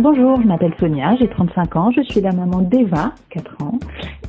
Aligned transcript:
Bonjour, 0.00 0.40
je 0.40 0.46
m'appelle 0.46 0.72
Sonia, 0.80 1.14
j'ai 1.16 1.28
35 1.28 1.76
ans, 1.76 1.90
je 1.94 2.00
suis 2.00 2.22
la 2.22 2.32
maman 2.32 2.62
d'Eva, 2.62 3.12
4 3.28 3.62
ans, 3.62 3.78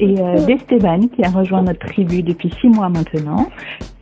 et 0.01 0.19
euh, 0.19 0.45
d'Esteban 0.45 1.07
qui 1.07 1.23
a 1.23 1.29
rejoint 1.29 1.61
notre 1.61 1.87
tribu 1.87 2.23
depuis 2.23 2.53
6 2.59 2.67
mois 2.67 2.89
maintenant. 2.89 3.47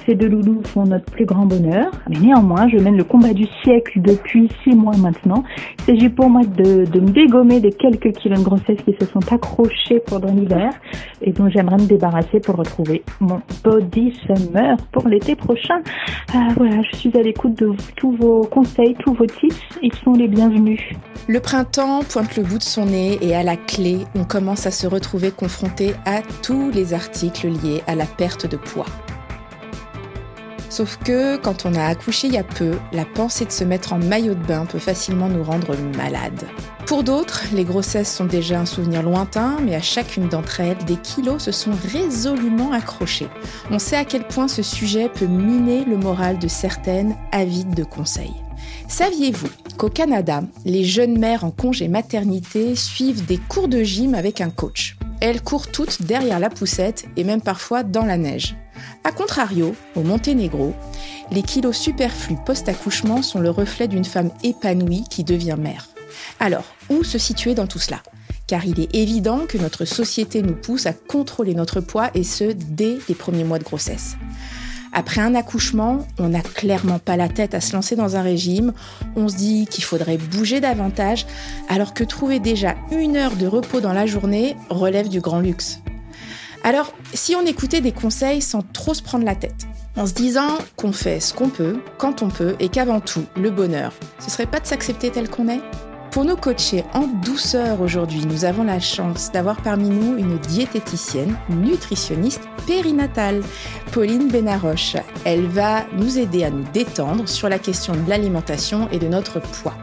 Ces 0.09 0.15
deux 0.15 0.27
loulous 0.27 0.63
font 0.63 0.85
notre 0.85 1.05
plus 1.05 1.25
grand 1.25 1.45
bonheur, 1.45 1.91
mais 2.09 2.17
néanmoins, 2.17 2.67
je 2.67 2.77
mène 2.79 2.97
le 2.97 3.03
combat 3.03 3.31
du 3.31 3.45
siècle 3.61 4.01
depuis 4.01 4.49
6 4.63 4.71
mois 4.71 4.97
maintenant. 4.97 5.43
Il 5.77 5.83
s'agit 5.83 6.09
pour 6.09 6.31
moi 6.31 6.41
de, 6.41 6.85
de 6.85 6.99
me 6.99 7.11
dégommer 7.11 7.59
des 7.59 7.71
quelques 7.71 8.13
kilos 8.13 8.39
de 8.39 8.43
grossesse 8.43 8.79
qui 8.83 8.95
se 8.99 9.05
sont 9.05 9.21
accrochés 9.31 9.99
pendant 9.99 10.33
l'hiver 10.33 10.71
et 11.21 11.31
dont 11.31 11.47
j'aimerais 11.47 11.77
me 11.77 11.85
débarrasser 11.85 12.39
pour 12.39 12.55
retrouver 12.55 13.03
mon 13.19 13.39
body 13.63 14.11
summer 14.25 14.77
pour 14.91 15.07
l'été 15.07 15.35
prochain. 15.35 15.77
Euh, 16.33 16.39
voilà, 16.57 16.81
je 16.91 16.97
suis 16.97 17.15
à 17.15 17.21
l'écoute 17.21 17.59
de 17.59 17.73
tous 17.95 18.13
vos 18.13 18.41
conseils, 18.45 18.95
tous 19.05 19.13
vos 19.13 19.27
tips, 19.27 19.61
ils 19.83 19.93
sont 19.93 20.13
les 20.13 20.27
bienvenus. 20.27 20.81
Le 21.27 21.39
printemps 21.39 21.99
pointe 22.11 22.35
le 22.35 22.41
bout 22.41 22.57
de 22.57 22.63
son 22.63 22.87
nez 22.87 23.19
et 23.21 23.35
à 23.35 23.43
la 23.43 23.57
clé, 23.57 23.99
on 24.15 24.23
commence 24.23 24.65
à 24.65 24.71
se 24.71 24.87
retrouver 24.87 25.29
confronté 25.29 25.93
à 26.07 26.21
tous 26.41 26.71
les 26.71 26.95
articles 26.95 27.49
liés 27.49 27.83
à 27.85 27.93
la 27.93 28.05
perte 28.05 28.49
de 28.49 28.57
poids. 28.57 28.87
Sauf 30.69 30.99
que 31.03 31.37
quand 31.37 31.65
on 31.65 31.73
a 31.73 31.85
accouché 31.85 32.27
il 32.27 32.33
y 32.33 32.37
a 32.37 32.43
peu, 32.43 32.77
la 32.93 33.05
pensée 33.05 33.45
de 33.45 33.51
se 33.51 33.63
mettre 33.63 33.93
en 33.93 33.97
maillot 33.97 34.35
de 34.35 34.45
bain 34.45 34.65
peut 34.65 34.79
facilement 34.79 35.27
nous 35.27 35.43
rendre 35.43 35.75
malades. 35.97 36.45
Pour 36.85 37.03
d'autres, 37.03 37.43
les 37.53 37.63
grossesses 37.63 38.13
sont 38.13 38.25
déjà 38.25 38.59
un 38.59 38.65
souvenir 38.65 39.03
lointain, 39.03 39.57
mais 39.63 39.75
à 39.75 39.81
chacune 39.81 40.27
d'entre 40.27 40.59
elles, 40.59 40.77
des 40.85 40.97
kilos 40.97 41.43
se 41.43 41.51
sont 41.51 41.71
résolument 41.91 42.71
accrochés. 42.71 43.29
On 43.71 43.79
sait 43.79 43.95
à 43.95 44.05
quel 44.05 44.27
point 44.27 44.47
ce 44.47 44.63
sujet 44.63 45.09
peut 45.09 45.27
miner 45.27 45.85
le 45.85 45.97
moral 45.97 46.39
de 46.39 46.47
certaines 46.47 47.15
avides 47.31 47.75
de 47.75 47.83
conseils. 47.83 48.33
Saviez-vous 48.87 49.49
qu'au 49.77 49.89
Canada, 49.89 50.41
les 50.65 50.83
jeunes 50.83 51.17
mères 51.17 51.43
en 51.43 51.51
congé 51.51 51.87
maternité 51.87 52.75
suivent 52.75 53.25
des 53.25 53.37
cours 53.37 53.67
de 53.67 53.83
gym 53.83 54.13
avec 54.13 54.41
un 54.41 54.49
coach? 54.49 54.97
Elles 55.21 55.41
courent 55.41 55.67
toutes 55.67 56.03
derrière 56.03 56.39
la 56.39 56.49
poussette 56.49 57.05
et 57.17 57.23
même 57.23 57.41
parfois 57.41 57.83
dans 57.83 58.05
la 58.05 58.17
neige. 58.17 58.55
A 59.03 59.11
contrario, 59.11 59.75
au 59.95 60.01
Monténégro, 60.01 60.73
les 61.31 61.41
kilos 61.41 61.77
superflus 61.77 62.37
post-accouchement 62.45 63.21
sont 63.21 63.39
le 63.39 63.49
reflet 63.49 63.87
d'une 63.87 64.05
femme 64.05 64.31
épanouie 64.43 65.05
qui 65.09 65.23
devient 65.23 65.57
mère. 65.57 65.89
Alors, 66.39 66.65
où 66.89 67.03
se 67.03 67.17
situer 67.17 67.55
dans 67.55 67.67
tout 67.67 67.79
cela? 67.79 68.01
Car 68.47 68.65
il 68.65 68.79
est 68.79 68.95
évident 68.95 69.41
que 69.47 69.57
notre 69.57 69.85
société 69.85 70.41
nous 70.41 70.55
pousse 70.55 70.85
à 70.85 70.93
contrôler 70.93 71.53
notre 71.53 71.81
poids 71.81 72.09
et 72.15 72.23
ce, 72.23 72.51
dès 72.51 72.97
les 73.07 73.15
premiers 73.15 73.43
mois 73.43 73.59
de 73.59 73.63
grossesse. 73.63 74.15
Après 74.91 75.21
un 75.21 75.35
accouchement, 75.35 76.07
on 76.17 76.29
n'a 76.29 76.41
clairement 76.41 76.97
pas 76.97 77.15
la 77.15 77.29
tête 77.29 77.53
à 77.53 77.61
se 77.61 77.73
lancer 77.73 77.95
dans 77.95 78.15
un 78.15 78.23
régime, 78.23 78.73
on 79.15 79.29
se 79.29 79.35
dit 79.35 79.67
qu'il 79.67 79.83
faudrait 79.83 80.17
bouger 80.17 80.61
davantage, 80.61 81.27
alors 81.67 81.93
que 81.93 82.03
trouver 82.03 82.39
déjà 82.39 82.75
une 82.91 83.15
heure 83.15 83.35
de 83.35 83.45
repos 83.45 83.81
dans 83.81 83.93
la 83.93 84.07
journée 84.07 84.55
relève 84.69 85.09
du 85.09 85.21
grand 85.21 85.41
luxe. 85.41 85.79
Alors, 86.63 86.93
si 87.13 87.35
on 87.35 87.45
écoutait 87.45 87.81
des 87.81 87.93
conseils 87.93 88.41
sans 88.41 88.61
trop 88.61 88.93
se 88.93 89.01
prendre 89.01 89.25
la 89.25 89.35
tête, 89.35 89.65
en 89.95 90.05
se 90.05 90.13
disant 90.13 90.57
qu'on 90.75 90.91
fait 90.91 91.19
ce 91.19 91.33
qu'on 91.33 91.49
peut, 91.49 91.79
quand 91.97 92.21
on 92.21 92.29
peut, 92.29 92.55
et 92.59 92.69
qu'avant 92.69 92.99
tout, 92.99 93.25
le 93.37 93.49
bonheur, 93.49 93.93
ce 94.19 94.29
serait 94.29 94.45
pas 94.45 94.59
de 94.59 94.67
s'accepter 94.67 95.09
tel 95.09 95.29
qu'on 95.29 95.47
est? 95.47 95.61
Pour 96.11 96.25
nous 96.25 96.35
coacher 96.35 96.83
en 96.93 97.07
douceur 97.07 97.81
aujourd'hui, 97.81 98.25
nous 98.25 98.45
avons 98.45 98.63
la 98.63 98.79
chance 98.79 99.31
d'avoir 99.31 99.61
parmi 99.61 99.89
nous 99.89 100.17
une 100.17 100.37
diététicienne, 100.39 101.37
nutritionniste 101.49 102.41
périnatale, 102.65 103.41
Pauline 103.91 104.27
Benaroche. 104.27 104.95
Elle 105.23 105.45
va 105.45 105.85
nous 105.93 106.17
aider 106.17 106.43
à 106.43 106.49
nous 106.49 106.63
détendre 106.73 107.29
sur 107.29 107.49
la 107.49 107.59
question 107.59 107.93
de 107.93 108.09
l'alimentation 108.09 108.89
et 108.91 108.99
de 108.99 109.07
notre 109.07 109.39
poids. 109.39 109.75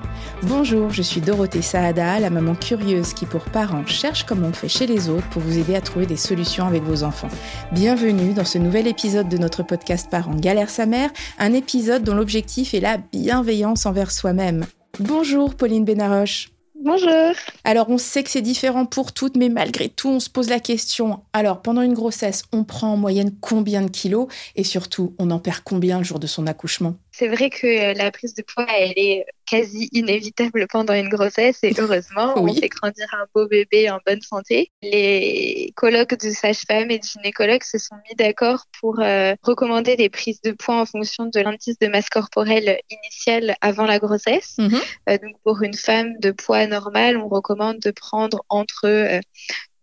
Bonjour, 0.42 0.90
je 0.90 1.02
suis 1.02 1.20
Dorothée 1.20 1.62
Saada, 1.62 2.18
la 2.18 2.30
maman 2.30 2.54
curieuse 2.54 3.14
qui 3.14 3.24
pour 3.24 3.44
parents 3.44 3.86
cherche 3.86 4.24
comme 4.24 4.44
on 4.44 4.52
fait 4.52 4.68
chez 4.68 4.86
les 4.86 5.08
autres 5.08 5.28
pour 5.30 5.42
vous 5.42 5.58
aider 5.58 5.76
à 5.76 5.80
trouver 5.80 6.06
des 6.06 6.16
solutions 6.16 6.66
avec 6.66 6.82
vos 6.82 7.04
enfants. 7.04 7.30
Bienvenue 7.72 8.34
dans 8.34 8.44
ce 8.44 8.58
nouvel 8.58 8.86
épisode 8.86 9.28
de 9.28 9.38
notre 9.38 9.62
podcast 9.62 10.10
Parents 10.10 10.34
galère 10.34 10.70
sa 10.70 10.86
mère, 10.86 11.10
un 11.38 11.52
épisode 11.52 12.02
dont 12.02 12.14
l'objectif 12.14 12.74
est 12.74 12.80
la 12.80 12.98
bienveillance 12.98 13.86
envers 13.86 14.10
soi-même. 14.10 14.66
Bonjour 15.00 15.54
Pauline 15.54 15.84
Benaroche. 15.84 16.48
Bonjour. 16.82 17.32
Alors, 17.64 17.90
on 17.90 17.98
sait 17.98 18.22
que 18.22 18.30
c'est 18.30 18.42
différent 18.42 18.86
pour 18.86 19.12
toutes, 19.12 19.36
mais 19.36 19.48
malgré 19.48 19.88
tout, 19.88 20.08
on 20.08 20.20
se 20.20 20.30
pose 20.30 20.48
la 20.48 20.60
question. 20.60 21.20
Alors, 21.32 21.60
pendant 21.60 21.82
une 21.82 21.94
grossesse, 21.94 22.44
on 22.52 22.64
prend 22.64 22.92
en 22.92 22.96
moyenne 22.96 23.34
combien 23.40 23.82
de 23.82 23.90
kilos? 23.90 24.28
Et 24.54 24.64
surtout, 24.64 25.14
on 25.18 25.30
en 25.30 25.38
perd 25.38 25.60
combien 25.64 25.98
le 25.98 26.04
jour 26.04 26.18
de 26.18 26.26
son 26.26 26.46
accouchement? 26.46 26.94
C'est 27.18 27.28
vrai 27.28 27.48
que 27.48 27.66
euh, 27.66 27.94
la 27.94 28.10
prise 28.10 28.34
de 28.34 28.42
poids, 28.42 28.66
elle 28.68 28.92
est 28.96 29.24
quasi 29.46 29.88
inévitable 29.92 30.66
pendant 30.66 30.92
une 30.92 31.08
grossesse 31.08 31.60
et 31.62 31.72
heureusement, 31.78 32.34
on 32.36 32.52
fait 32.52 32.68
grandir 32.68 33.06
un 33.12 33.24
beau 33.34 33.48
bébé 33.48 33.88
en 33.88 33.98
bonne 34.04 34.20
santé. 34.20 34.70
Les 34.82 35.72
colloques 35.76 36.20
de 36.20 36.28
sage-femme 36.28 36.90
et 36.90 36.98
de 36.98 37.04
gynécologues 37.04 37.62
se 37.62 37.78
sont 37.78 37.94
mis 38.06 38.14
d'accord 38.16 38.66
pour 38.78 39.00
euh, 39.00 39.34
recommander 39.42 39.96
des 39.96 40.10
prises 40.10 40.42
de 40.42 40.52
poids 40.52 40.78
en 40.78 40.84
fonction 40.84 41.24
de 41.24 41.40
l'indice 41.40 41.78
de 41.78 41.86
masse 41.86 42.10
corporelle 42.10 42.78
initiale 42.90 43.56
avant 43.62 43.86
la 43.86 43.98
grossesse. 43.98 44.56
Mhm. 44.58 44.78
Euh, 45.08 45.16
donc 45.16 45.40
pour 45.42 45.62
une 45.62 45.72
femme 45.72 46.18
de 46.18 46.32
poids 46.32 46.66
normal, 46.66 47.16
on 47.16 47.28
recommande 47.28 47.78
de 47.78 47.92
prendre 47.92 48.44
entre 48.50 49.20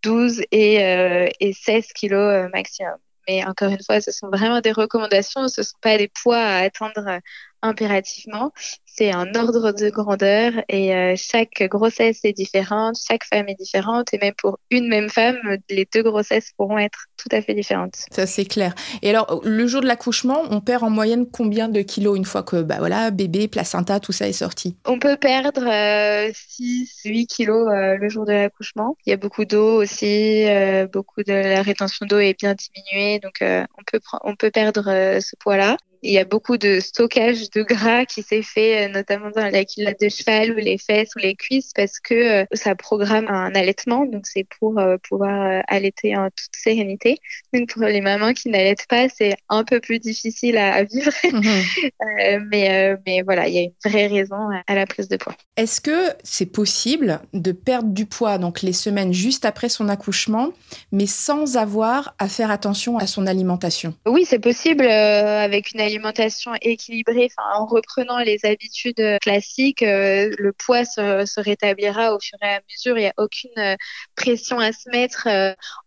12 0.03 0.39
euh, 0.39 0.43
et, 0.51 1.31
et 1.39 1.53
16 1.53 1.87
kilos 1.93 2.47
maximum. 2.53 2.97
Mais 3.27 3.45
encore 3.45 3.69
une 3.71 3.83
fois, 3.83 4.01
ce 4.01 4.11
sont 4.11 4.29
vraiment 4.29 4.61
des 4.61 4.71
recommandations, 4.71 5.47
ce 5.47 5.61
ne 5.61 5.65
sont 5.65 5.77
pas 5.81 5.97
des 5.97 6.09
poids 6.09 6.37
à 6.37 6.57
atteindre 6.59 7.19
impérativement. 7.63 8.51
C'est 8.85 9.11
un 9.11 9.33
ordre 9.33 9.71
de 9.71 9.89
grandeur 9.89 10.53
et 10.69 10.93
euh, 10.93 11.15
chaque 11.17 11.63
grossesse 11.63 12.19
est 12.25 12.33
différente, 12.33 12.95
chaque 13.07 13.23
femme 13.23 13.49
est 13.49 13.55
différente 13.55 14.13
et 14.13 14.19
même 14.19 14.35
pour 14.37 14.59
une 14.69 14.87
même 14.87 15.09
femme, 15.09 15.39
les 15.67 15.87
deux 15.91 16.03
grossesses 16.03 16.51
pourront 16.55 16.77
être 16.77 17.05
tout 17.17 17.29
à 17.31 17.41
fait 17.41 17.55
différentes. 17.55 17.95
Ça 18.11 18.27
c'est 18.27 18.45
clair. 18.45 18.75
Et 19.01 19.09
alors 19.09 19.41
le 19.43 19.65
jour 19.65 19.81
de 19.81 19.87
l'accouchement, 19.87 20.43
on 20.51 20.61
perd 20.61 20.83
en 20.83 20.91
moyenne 20.91 21.25
combien 21.25 21.69
de 21.69 21.81
kilos 21.81 22.15
une 22.15 22.25
fois 22.25 22.43
que 22.43 22.61
bah 22.61 22.75
voilà, 22.77 23.09
bébé, 23.09 23.47
placenta, 23.47 23.99
tout 23.99 24.11
ça 24.11 24.27
est 24.27 24.33
sorti? 24.33 24.77
On 24.85 24.99
peut 24.99 25.17
perdre 25.17 25.63
6 26.31 27.01
euh, 27.05 27.09
8 27.09 27.27
kilos 27.27 27.67
euh, 27.71 27.97
le 27.97 28.09
jour 28.09 28.25
de 28.25 28.33
l'accouchement. 28.33 28.95
Il 29.07 29.09
y 29.09 29.13
a 29.13 29.17
beaucoup 29.17 29.45
d'eau 29.45 29.81
aussi, 29.81 30.45
beaucoup 30.91 31.23
de 31.23 31.33
la 31.33 31.63
rétention 31.63 32.05
d'eau 32.05 32.19
est 32.19 32.37
bien 32.37 32.53
diminuée 32.53 33.19
donc 33.19 33.39
on 33.41 33.83
peut 33.91 33.99
on 34.23 34.35
peut 34.35 34.51
perdre 34.51 34.83
ce 35.19 35.35
poids-là. 35.37 35.77
Il 36.05 36.11
y 36.11 36.17
a 36.17 36.25
beaucoup 36.25 36.57
de 36.57 36.81
stockage 36.81 37.49
de 37.51 37.63
gras 37.63 38.05
qui 38.05 38.23
s'est 38.23 38.41
fait, 38.41 38.85
euh, 38.85 38.91
notamment 38.91 39.29
dans 39.33 39.49
la 39.49 39.63
culotte 39.63 40.01
de 40.01 40.09
cheval 40.09 40.51
ou 40.51 40.55
les 40.55 40.77
fesses 40.77 41.15
ou 41.15 41.19
les 41.19 41.33
cuisses, 41.33 41.71
parce 41.73 42.01
que 42.01 42.13
euh, 42.41 42.45
ça 42.51 42.75
programme 42.75 43.27
un 43.29 43.55
allaitement. 43.55 44.05
Donc, 44.05 44.27
c'est 44.27 44.45
pour 44.59 44.77
euh, 44.79 44.97
pouvoir 45.07 45.63
allaiter 45.69 46.17
en 46.17 46.25
toute 46.25 46.53
sérénité. 46.53 47.19
Donc, 47.53 47.69
pour 47.69 47.83
les 47.83 48.01
mamans 48.01 48.33
qui 48.33 48.49
n'allaitent 48.49 48.85
pas, 48.89 49.07
c'est 49.07 49.33
un 49.47 49.63
peu 49.63 49.79
plus 49.79 49.99
difficile 49.99 50.57
à, 50.57 50.83
vivre. 50.83 51.11
Mhm. 51.33 52.49
mais, 52.51 52.95
mais 53.05 53.21
voilà, 53.23 53.47
il 53.47 53.53
y 53.55 53.57
a 53.57 53.61
une 53.61 53.73
vraie 53.83 54.07
raison 54.07 54.49
à 54.67 54.75
la 54.75 54.85
prise 54.85 55.07
de 55.07 55.17
poids. 55.17 55.33
Est-ce 55.57 55.81
que 55.81 56.09
c'est 56.23 56.45
possible 56.45 57.21
de 57.33 57.51
perdre 57.51 57.89
du 57.89 58.05
poids, 58.05 58.37
donc 58.37 58.61
les 58.61 58.73
semaines 58.73 59.13
juste 59.13 59.45
après 59.45 59.67
son 59.67 59.89
accouchement, 59.89 60.51
mais 60.91 61.07
sans 61.07 61.57
avoir 61.57 62.13
à 62.19 62.27
faire 62.27 62.51
attention 62.51 62.97
à 62.97 63.07
son 63.07 63.25
alimentation? 63.25 63.95
Oui, 64.05 64.25
c'est 64.25 64.39
possible 64.39 64.85
avec 64.85 65.71
une 65.73 65.81
alimentation 65.81 65.92
alimentation 65.93 66.51
équilibrée, 66.61 67.29
en 67.53 67.65
reprenant 67.65 68.17
les 68.19 68.39
habitudes 68.45 68.99
euh, 68.99 69.17
classiques, 69.19 69.83
euh, 69.83 70.31
le 70.37 70.51
poids 70.51 70.85
se, 70.85 71.39
rétablira 71.39 72.15
au 72.15 72.19
fur 72.19 72.37
et 72.41 72.55
à 72.55 72.61
mesure. 72.69 72.97
Il 72.97 73.01
n'y 73.01 73.07
a 73.07 73.13
aucune 73.17 73.51
euh, 73.57 73.75
pression 74.15 74.59
à 74.59 74.71
se 74.71 74.89
mettre. 74.89 75.27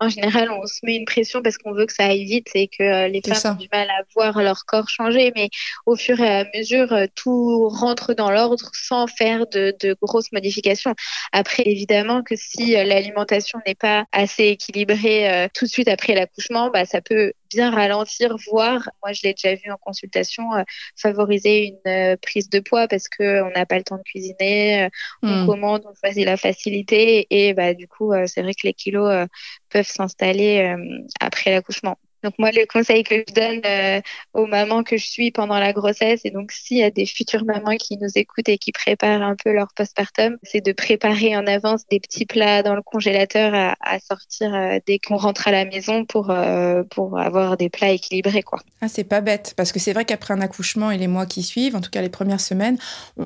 en 0.01 0.09
général, 0.09 0.51
on 0.51 0.67
se 0.67 0.81
met 0.85 0.97
une 0.97 1.05
pression 1.05 1.43
parce 1.43 1.59
qu'on 1.59 1.73
veut 1.73 1.87
que 1.87 1.93
ça 1.93 2.05
aille 2.07 2.25
vite 2.25 2.49
et 2.55 2.69
que 2.69 3.09
les 3.09 3.21
femmes 3.23 3.55
ont 3.55 3.59
du 3.59 3.69
mal 3.73 3.89
à 3.91 4.03
voir 4.15 4.41
leur 4.43 4.65
corps 4.65 4.89
changer. 4.89 5.33
Mais 5.35 5.49
au 5.87 5.97
fur 5.97 6.21
et 6.21 6.41
à 6.41 6.45
mesure, 6.55 6.95
tout 7.15 7.69
rentre 7.69 8.15
dans 8.15 8.31
l'ordre 8.31 8.71
sans 8.75 9.07
faire 9.07 9.47
de, 9.49 9.97
grosses 10.03 10.33
modifications. 10.33 10.95
Après, 11.33 11.65
évidemment 11.67 12.23
que 12.23 12.37
si 12.37 12.73
l'alimentation 12.73 13.59
n'est 13.67 13.75
pas 13.75 14.05
assez 14.13 14.45
équilibrée 14.45 15.49
tout 15.55 15.65
de 15.65 15.71
suite 15.71 15.89
après 15.89 16.15
l'accouchement, 16.15 16.71
bah, 16.71 16.85
ça 16.85 17.01
peut 17.01 17.33
bien 17.51 17.71
ralentir, 17.71 18.37
voire, 18.49 18.89
moi 19.03 19.13
je 19.13 19.23
l'ai 19.25 19.35
déjà 19.35 19.55
vu 19.55 19.71
en 19.71 19.77
consultation, 19.77 20.55
euh, 20.55 20.63
favoriser 20.97 21.69
une 21.69 21.93
euh, 21.93 22.17
prise 22.17 22.49
de 22.51 22.61
poids 22.61 22.89
parce 22.89 23.09
qu'on 23.09 23.51
n'a 23.55 23.67
pas 23.67 23.79
le 23.79 23.85
temps 23.85 23.99
de 23.99 24.03
cuisiner, 24.03 24.85
euh, 24.85 24.89
on 25.23 25.43
hmm. 25.43 25.47
commande, 25.47 25.83
on 25.87 25.95
choisit 25.95 26.25
la 26.25 26.37
facilité 26.37 27.27
et 27.31 27.55
bah, 27.55 27.75
du 27.75 27.89
coup, 27.89 28.13
c'est 28.27 28.43
vrai 28.43 28.55
que 28.55 28.67
les 28.67 28.75
kilos 28.75 29.29
peuvent 29.69 29.87
s'installer 29.87 30.75
après 31.21 31.53
l'accouchement. 31.53 31.99
Donc 32.27 32.35
moi, 32.41 32.51
le 32.51 32.67
conseil 32.67 33.05
que 33.05 33.15
je 33.15 33.33
donne 33.33 33.61
euh, 33.65 34.01
aux 34.35 34.47
mamans 34.47 34.83
que 34.83 34.97
je 34.97 35.07
suis 35.07 35.31
pendant 35.31 35.61
la 35.61 35.73
grossesse, 35.73 36.23
et 36.25 36.31
donc 36.31 36.51
s'il 36.51 36.79
y 36.79 36.83
a 36.83 36.91
des 36.91 37.07
futures 37.07 37.45
mamans 37.45 37.77
qui 37.77 37.97
nous 37.99 38.09
écoutent 38.17 38.49
et 38.49 38.59
qui 38.59 38.73
préparent 38.73 39.23
un 39.23 39.37
peu 39.37 39.53
leur 39.53 39.69
postpartum, 39.77 40.37
c'est 40.43 40.61
de 40.61 40.73
préparer 40.73 41.37
en 41.37 41.47
avance 41.47 41.87
des 41.89 42.01
petits 42.01 42.27
plats 42.27 42.65
dans 42.65 42.75
le 42.75 42.83
congélateur 42.83 43.55
à, 43.55 43.99
sortir 44.01 44.53
euh, 44.53 44.79
dès 44.89 44.99
qu'on 44.99 45.17
rentre 45.17 45.47
à 45.47 45.53
la 45.53 45.67
maison 45.67 46.05
pour, 46.05 46.31
euh, 46.31 46.83
pour 46.91 47.17
avoir 47.17 47.57
des 47.57 47.71
plats 47.71 47.91
équilibrés. 47.91 48.43
Quoi. 48.43 48.59
Ah, 48.81 48.89
c'est 48.89 49.05
pas 49.05 49.21
bête, 49.21 49.55
parce 49.57 49.71
que 49.71 49.79
c'est 49.79 49.93
vrai 49.93 50.05
qu'après 50.05 50.35
un 50.35 50.41
accouchement 50.41 50.91
et 50.91 50.99
les 50.99 51.07
mois 51.07 51.27
qui 51.27 51.45
suivent, 51.45 51.77
en 51.77 51.81
tout 51.81 51.91
cas 51.91 52.03
les 52.03 52.09
premières 52.09 52.41
semaines, 52.41 52.77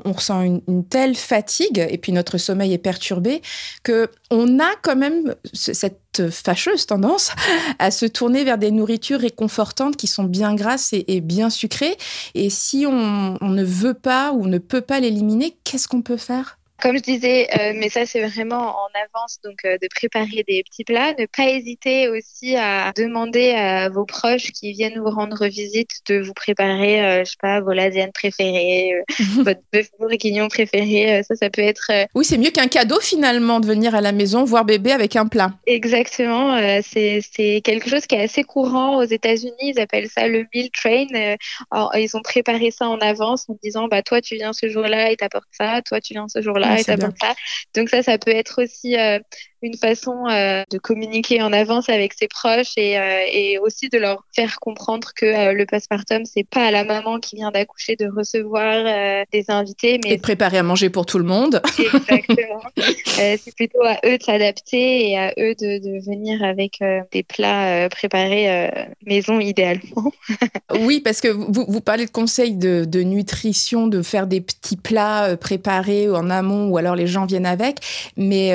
on, 0.05 0.12
ressent 0.12 0.43
une, 0.43 0.61
une, 0.69 0.87
telle 0.87 1.14
fatigue 1.14 1.87
et 1.88 1.97
puis 1.97 2.12
notre 2.12 2.37
sommeil 2.37 2.75
est 2.75 2.79
perturbé 2.79 3.41
que 3.82 4.11
on 4.31 4.58
a 4.58 4.70
quand 4.82 4.97
même 4.97 5.35
cette 5.55 6.10
fâcheuse 6.31 6.87
tendance 6.87 7.31
à 7.79 7.91
se 7.91 8.07
tourner 8.07 8.45
vers 8.45 8.59
des 8.59 8.71
nourritures 8.71 9.21
réconfortantes 9.21 9.97
qui 9.97 10.07
sont 10.07 10.25
bien 10.25 10.55
grasses 10.55 10.93
et, 10.93 11.21
bien 11.21 11.51
sucrées. 11.51 11.97
Et 12.35 12.51
si 12.51 12.87
on, 12.87 13.39
ne 13.41 13.65
veut 13.65 13.95
pas 13.95 14.33
ou 14.33 14.47
ne 14.47 14.59
peut 14.59 14.81
pas 14.81 15.01
l'éliminer, 15.01 15.57
qu'est-ce 15.65 15.89
qu'on 15.89 16.03
peut 16.03 16.17
faire? 16.17 16.60
Comme 16.81 16.97
je 16.97 17.03
disais, 17.03 17.49
euh, 17.59 17.73
mais 17.77 17.88
ça 17.88 18.06
c'est 18.06 18.23
vraiment 18.23 18.77
en 18.77 18.88
avance, 19.05 19.38
donc 19.44 19.65
euh, 19.65 19.77
de 19.81 19.88
préparer 19.94 20.44
des 20.49 20.62
petits 20.62 20.85
plats. 20.85 21.15
Ne 21.19 21.27
pas 21.27 21.49
hésiter 21.49 22.09
aussi 22.09 22.56
à 22.56 22.93
demander 22.97 23.50
à 23.50 23.88
vos 23.88 24.05
proches 24.05 24.50
qui 24.53 24.73
viennent 24.73 24.99
vous 24.99 25.11
rendre 25.11 25.47
visite 25.47 25.91
de 26.09 26.21
vous 26.21 26.32
préparer, 26.32 27.05
euh, 27.05 27.25
je 27.25 27.31
sais 27.31 27.37
pas, 27.41 27.61
vos 27.61 27.73
lasagnes 27.73 28.12
préférées, 28.12 28.93
votre 29.44 29.61
bœuf 29.73 29.88
bourguignon 29.99 30.49
préféré. 30.49 31.23
ça, 31.23 31.35
ça 31.37 31.50
peut 31.50 31.62
être. 31.62 31.91
Oui, 32.15 32.25
c'est 32.25 32.38
mieux 32.38 32.50
qu'un 32.50 32.69
cadeau 32.69 33.00
finalement 33.00 33.61
de 33.61 33.67
venir 33.67 33.94
à 33.94 34.00
la 34.00 34.12
maison 34.12 34.44
voir 34.44 34.65
bébé 34.65 34.93
avec 34.93 35.17
un 35.17 35.26
plat. 35.26 35.53
Exactement, 35.67 36.56
c'est 36.83 37.21
c'est 37.33 37.61
quelque 37.62 37.88
chose 37.88 38.06
qui 38.06 38.15
est 38.15 38.23
assez 38.23 38.43
courant 38.43 38.97
aux 38.97 39.05
États-Unis. 39.05 39.53
Ils 39.61 39.81
appellent 39.81 40.09
ça 40.09 40.26
le 40.26 40.47
meal 40.55 40.71
train. 40.71 41.06
ils 41.97 42.17
ont 42.17 42.23
préparé 42.23 42.71
ça 42.71 42.88
en 42.88 42.99
avance 42.99 43.49
en 43.49 43.56
disant, 43.62 43.88
bah 43.88 44.03
toi 44.03 44.21
tu 44.21 44.37
viens 44.37 44.53
ce 44.53 44.69
jour-là 44.69 45.11
et 45.11 45.17
t'apportes 45.17 45.44
ça, 45.53 45.83
toi 45.83 46.00
tu 46.00 46.15
viens 46.15 46.26
ce 46.29 46.41
jour-là 46.41 46.70
donc 47.75 47.89
ça, 47.89 48.03
ça 48.03 48.19
peut 48.19 48.31
être 48.31 48.63
aussi 48.63 48.97
euh, 48.97 49.19
une 49.63 49.77
façon 49.77 50.27
euh, 50.31 50.63
de 50.71 50.79
communiquer 50.79 51.43
en 51.43 51.53
avance 51.53 51.89
avec 51.89 52.15
ses 52.15 52.29
proches 52.29 52.73
et, 52.77 52.99
euh, 52.99 53.21
et 53.31 53.59
aussi 53.59 53.89
de 53.91 53.99
leur 53.99 54.25
faire 54.35 54.59
comprendre 54.59 55.11
que 55.15 55.53
le 55.53 55.67
postpartum 55.67 56.25
c'est 56.25 56.49
pas 56.49 56.65
à 56.65 56.71
la 56.71 56.85
maman 56.85 57.19
qui 57.21 57.37
vient 57.37 57.51
d'accoucher 57.51 57.95
de 57.97 58.07
recevoir 58.07 59.25
des 59.33 59.51
invités 59.51 60.01
mais 60.03 60.13
et 60.13 60.17
de 60.17 60.23
préparer 60.23 60.59
à 60.59 60.63
manger 60.63 60.89
pour 60.89 61.05
tout 61.05 61.19
le 61.19 61.25
monde. 61.25 61.61
Exactement. 61.79 62.63
C'est 63.07 63.55
plutôt 63.55 63.83
à 63.83 63.99
eux 64.07 64.17
de 64.17 64.23
s'adapter 64.23 65.11
et 65.11 65.19
à 65.19 65.33
eux 65.39 65.55
de, 65.55 65.79
de 65.79 66.05
venir 66.05 66.43
avec 66.43 66.79
des 67.13 67.23
plats 67.23 67.89
préparés 67.91 68.71
maison 69.05 69.41
idéalement. 69.41 70.13
Oui 70.83 71.01
parce 71.01 71.21
que 71.21 71.29
vous, 71.29 71.67
vous 71.69 71.81
parlez 71.81 72.07
de 72.07 72.11
conseils 72.11 72.55
de, 72.55 72.85
de 72.85 73.01
nutrition 73.01 73.89
de 73.89 74.03
faire 74.03 74.27
des 74.27 74.41
petits 74.41 74.77
plats 74.77 75.37
préparés 75.37 76.09
en 76.09 76.31
amont 76.31 76.60
ou 76.69 76.77
alors 76.77 76.97
les 76.97 77.07
gens 77.07 77.27
viennent 77.27 77.47
avec. 77.47 77.79
Mais 78.17 78.53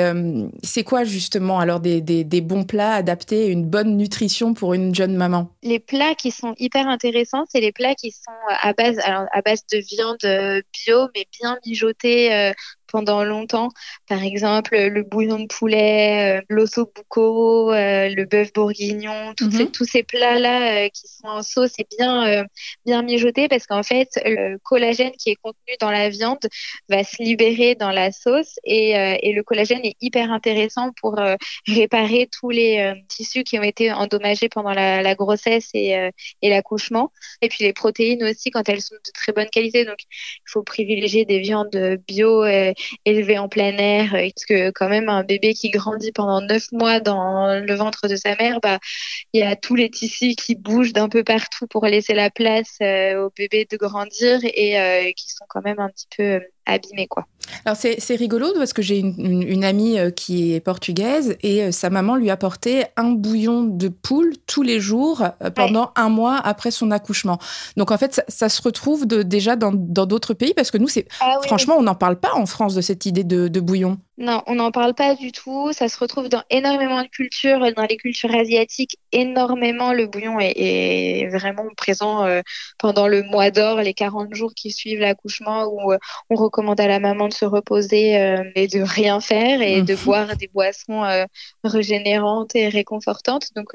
c'est 0.62 0.84
quoi 0.84 1.04
justement 1.04 1.58
alors 1.58 1.80
des, 1.80 2.40
bons 2.40 2.64
plats 2.64 2.94
adaptés 2.94 3.46
une 3.46 3.64
bonne 3.64 3.96
nutrition 3.96 4.54
pour 4.54 4.74
une 4.74 4.94
jeune 4.94 5.16
maman? 5.16 5.50
Les 5.62 5.78
plats 5.78 6.14
qui 6.14 6.30
sont 6.30 6.54
hyper 6.58 6.88
intéressants, 6.88 7.44
c'est 7.48 7.60
les 7.60 7.72
plats 7.72 7.94
qui 7.94 8.10
sont 8.10 8.32
à 8.60 8.72
base, 8.72 8.98
à 8.98 9.42
base 9.42 9.64
de 9.72 9.78
viande 9.78 10.24
euh, 10.24 10.60
bio, 10.72 11.08
mais 11.14 11.26
bien 11.40 11.58
mijotée 11.66 12.34
euh, 12.34 12.52
pendant 12.86 13.24
longtemps. 13.24 13.68
Par 14.08 14.22
exemple, 14.22 14.76
le 14.76 15.02
bouillon 15.02 15.40
de 15.40 15.46
poulet, 15.46 16.38
euh, 16.38 16.42
l'osso 16.48 16.90
bucco, 16.94 17.72
euh, 17.72 18.08
le 18.08 18.24
bœuf 18.24 18.52
bourguignon, 18.52 19.34
mhm. 19.40 19.70
tous 19.70 19.84
ces 19.84 20.02
plats-là 20.02 20.84
euh, 20.84 20.88
qui 20.88 21.08
sont 21.08 21.26
en 21.26 21.42
sauce 21.42 21.72
et 21.78 21.86
bien, 21.96 22.44
bien 22.84 23.02
mijotés 23.02 23.48
parce 23.48 23.66
qu'en 23.66 23.82
fait, 23.82 24.08
le 24.24 24.58
collagène 24.58 25.12
qui 25.12 25.30
est 25.30 25.36
contenu 25.36 25.74
dans 25.80 25.90
la 25.90 26.08
viande 26.08 26.46
va 26.88 27.04
se 27.04 27.22
libérer 27.22 27.74
dans 27.74 27.90
la 27.90 28.12
sauce 28.12 28.58
et, 28.64 28.90
et 28.90 29.32
le 29.32 29.42
collagène 29.42 29.84
est 29.84 29.96
hyper 30.00 30.32
intéressant 30.32 30.90
pour 31.00 31.18
réparer 31.66 32.28
tous 32.40 32.50
les 32.50 32.92
tissus 33.08 33.44
qui 33.44 33.58
ont 33.58 33.62
été 33.62 33.92
endommagés 33.92 34.48
pendant 34.48 34.72
la, 34.72 35.02
la 35.02 35.14
grossesse 35.14 35.70
et, 35.74 35.90
et 36.42 36.50
l'accouchement. 36.50 37.12
Et 37.42 37.48
puis 37.48 37.64
les 37.64 37.72
protéines 37.72 38.24
aussi 38.24 38.50
quand 38.50 38.68
elles 38.68 38.82
sont 38.82 38.94
de 38.94 39.12
très 39.14 39.32
bonne 39.32 39.48
qualité. 39.50 39.84
Donc, 39.84 39.98
il 40.00 40.50
faut 40.50 40.62
privilégier 40.62 41.24
des 41.24 41.38
viandes 41.38 41.98
bio 42.06 42.44
élevé 43.04 43.38
en 43.38 43.48
plein 43.48 43.76
air, 43.78 44.14
euh, 44.14 44.28
parce 44.34 44.44
que 44.46 44.70
quand 44.70 44.88
même 44.88 45.08
un 45.08 45.24
bébé 45.24 45.54
qui 45.54 45.70
grandit 45.70 46.12
pendant 46.12 46.40
neuf 46.40 46.70
mois 46.72 47.00
dans 47.00 47.60
le 47.60 47.74
ventre 47.74 48.08
de 48.08 48.16
sa 48.16 48.36
mère, 48.36 48.60
bah 48.60 48.78
il 49.32 49.40
y 49.40 49.44
a 49.44 49.56
tous 49.56 49.74
les 49.74 49.90
tissus 49.90 50.34
qui 50.36 50.54
bougent 50.54 50.92
d'un 50.92 51.08
peu 51.08 51.24
partout 51.24 51.66
pour 51.66 51.86
laisser 51.86 52.14
la 52.14 52.30
place 52.30 52.76
euh, 52.82 53.26
au 53.26 53.30
bébé 53.36 53.66
de 53.70 53.76
grandir 53.76 54.40
et 54.44 54.78
euh, 54.80 55.12
qui 55.12 55.30
sont 55.30 55.44
quand 55.48 55.62
même 55.62 55.78
un 55.80 55.88
petit 55.88 56.08
peu 56.16 56.40
abîmés 56.66 57.06
quoi. 57.06 57.26
Alors 57.64 57.76
c'est 57.76 58.16
rigolo 58.16 58.48
parce 58.56 58.72
que 58.72 58.82
j'ai 58.82 58.98
une, 58.98 59.64
amie 59.64 59.98
qui 60.16 60.52
est 60.52 60.60
portugaise 60.60 61.36
et 61.42 61.70
sa 61.70 61.90
maman 61.90 62.16
lui 62.16 62.28
apportait 62.28 62.88
un 62.96 63.12
bouillon 63.12 63.62
de 63.62 63.88
poule 63.88 64.32
tous 64.46 64.62
les 64.62 64.80
jours 64.80 65.22
pendant 65.54 65.92
un 65.94 66.08
mois 66.08 66.36
après 66.36 66.72
son 66.72 66.90
accouchement. 66.90 67.38
Donc 67.76 67.92
en 67.92 67.98
fait 67.98 68.20
ça, 68.26 68.48
se 68.48 68.62
retrouve 68.62 69.06
de, 69.06 69.22
déjà 69.22 69.54
dans 69.54 69.72
d'autres 69.72 70.34
pays 70.34 70.54
parce 70.54 70.72
que 70.72 70.78
nous 70.78 70.88
c'est 70.88 71.06
ah 71.20 71.38
franchement 71.44 71.76
on 71.78 71.82
n'en 71.82 71.94
parle 71.94 72.16
pas 72.16 72.34
en 72.34 72.46
France 72.46 72.74
de 72.74 72.80
cette 72.80 73.06
idée 73.06 73.24
de 73.24 73.60
bouillon. 73.60 73.98
Non, 74.18 74.42
on 74.46 74.54
n'en 74.54 74.70
parle 74.70 74.94
pas 74.94 75.14
du 75.14 75.30
tout. 75.30 75.74
Ça 75.74 75.90
se 75.90 75.98
retrouve 75.98 76.30
dans 76.30 76.42
énormément 76.48 77.02
de 77.02 77.08
cultures, 77.08 77.60
dans 77.74 77.84
les 77.84 77.98
cultures 77.98 78.34
asiatiques, 78.34 78.96
énormément. 79.12 79.92
Le 79.92 80.06
bouillon 80.06 80.38
est, 80.40 81.28
vraiment 81.28 81.64
présent 81.76 82.24
euh, 82.24 82.40
pendant 82.78 83.08
le 83.08 83.22
mois 83.24 83.50
d'or, 83.50 83.82
les 83.82 83.92
40 83.92 84.34
jours 84.34 84.54
qui 84.56 84.70
suivent 84.70 85.00
l'accouchement, 85.00 85.64
où 85.64 85.92
euh, 85.92 85.98
on 86.30 86.36
recommande 86.36 86.80
à 86.80 86.86
la 86.86 86.98
maman 86.98 87.28
de 87.28 87.34
se 87.34 87.44
reposer 87.44 88.18
euh, 88.18 88.42
et 88.54 88.68
de 88.68 88.80
rien 88.80 89.20
faire 89.20 89.60
et 89.60 89.82
de 89.82 89.92
mmh. 89.92 90.04
boire 90.04 90.36
des 90.36 90.48
boissons 90.48 91.04
régénérantes 91.62 92.56
et 92.56 92.68
réconfortantes. 92.68 93.48
Donc 93.54 93.68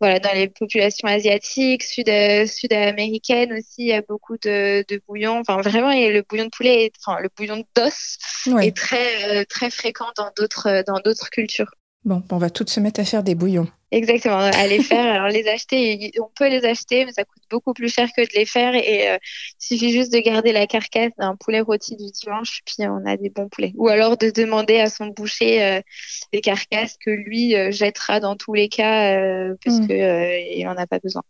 voilà, 0.00 0.20
dans 0.20 0.32
les 0.32 0.46
populations 0.46 1.08
asiatiques, 1.08 1.82
sud, 1.82 2.08
sud-américaines 2.46 3.52
aussi, 3.52 3.74
il 3.78 3.86
y 3.88 3.92
a 3.92 4.02
beaucoup 4.02 4.36
de, 4.36 4.84
de 4.88 5.00
bouillon. 5.08 5.40
Enfin, 5.40 5.60
vraiment, 5.60 5.90
et 5.90 6.12
le 6.12 6.22
bouillon 6.22 6.44
de 6.44 6.50
poulet, 6.50 6.92
enfin, 7.04 7.20
le 7.20 7.30
bouillon 7.36 7.64
d'os 7.74 8.18
est 8.60 8.76
très 8.76 9.44
très 9.55 9.55
fréquent 9.70 10.06
dans 10.16 10.30
d'autres 10.36 10.84
dans 10.86 11.00
d'autres 11.00 11.30
cultures. 11.30 11.70
Bon, 12.06 12.22
on 12.30 12.38
va 12.38 12.50
toutes 12.50 12.70
se 12.70 12.78
mettre 12.78 13.00
à 13.00 13.04
faire 13.04 13.24
des 13.24 13.34
bouillons. 13.34 13.66
Exactement, 13.90 14.36
à 14.38 14.66
les 14.68 14.80
faire. 14.80 15.14
Alors 15.14 15.28
les 15.28 15.48
acheter, 15.48 16.12
on 16.20 16.30
peut 16.36 16.48
les 16.48 16.64
acheter, 16.64 17.04
mais 17.04 17.12
ça 17.12 17.24
coûte 17.24 17.42
beaucoup 17.50 17.72
plus 17.72 17.92
cher 17.92 18.08
que 18.16 18.22
de 18.22 18.38
les 18.38 18.46
faire. 18.46 18.74
Et 18.76 19.10
euh, 19.10 19.18
il 19.60 19.76
suffit 19.76 19.90
juste 19.90 20.12
de 20.12 20.18
garder 20.18 20.52
la 20.52 20.68
carcasse 20.68 21.10
d'un 21.18 21.34
poulet 21.34 21.60
rôti 21.60 21.96
du 21.96 22.10
dimanche, 22.12 22.60
puis 22.64 22.86
on 22.86 23.04
a 23.06 23.16
des 23.16 23.30
bons 23.30 23.48
poulets. 23.48 23.72
Ou 23.76 23.88
alors 23.88 24.16
de 24.16 24.30
demander 24.30 24.78
à 24.78 24.88
son 24.88 25.06
boucher 25.08 25.64
euh, 25.64 25.80
des 26.32 26.40
carcasses 26.40 26.96
que 27.04 27.10
lui 27.10 27.56
euh, 27.56 27.72
jettera 27.72 28.20
dans 28.20 28.36
tous 28.36 28.54
les 28.54 28.68
cas, 28.68 29.18
parce 29.64 29.78
mmh. 29.78 29.86
qu'il 29.88 30.64
n'en 30.64 30.76
a 30.76 30.86
pas 30.86 31.00
besoin. 31.00 31.22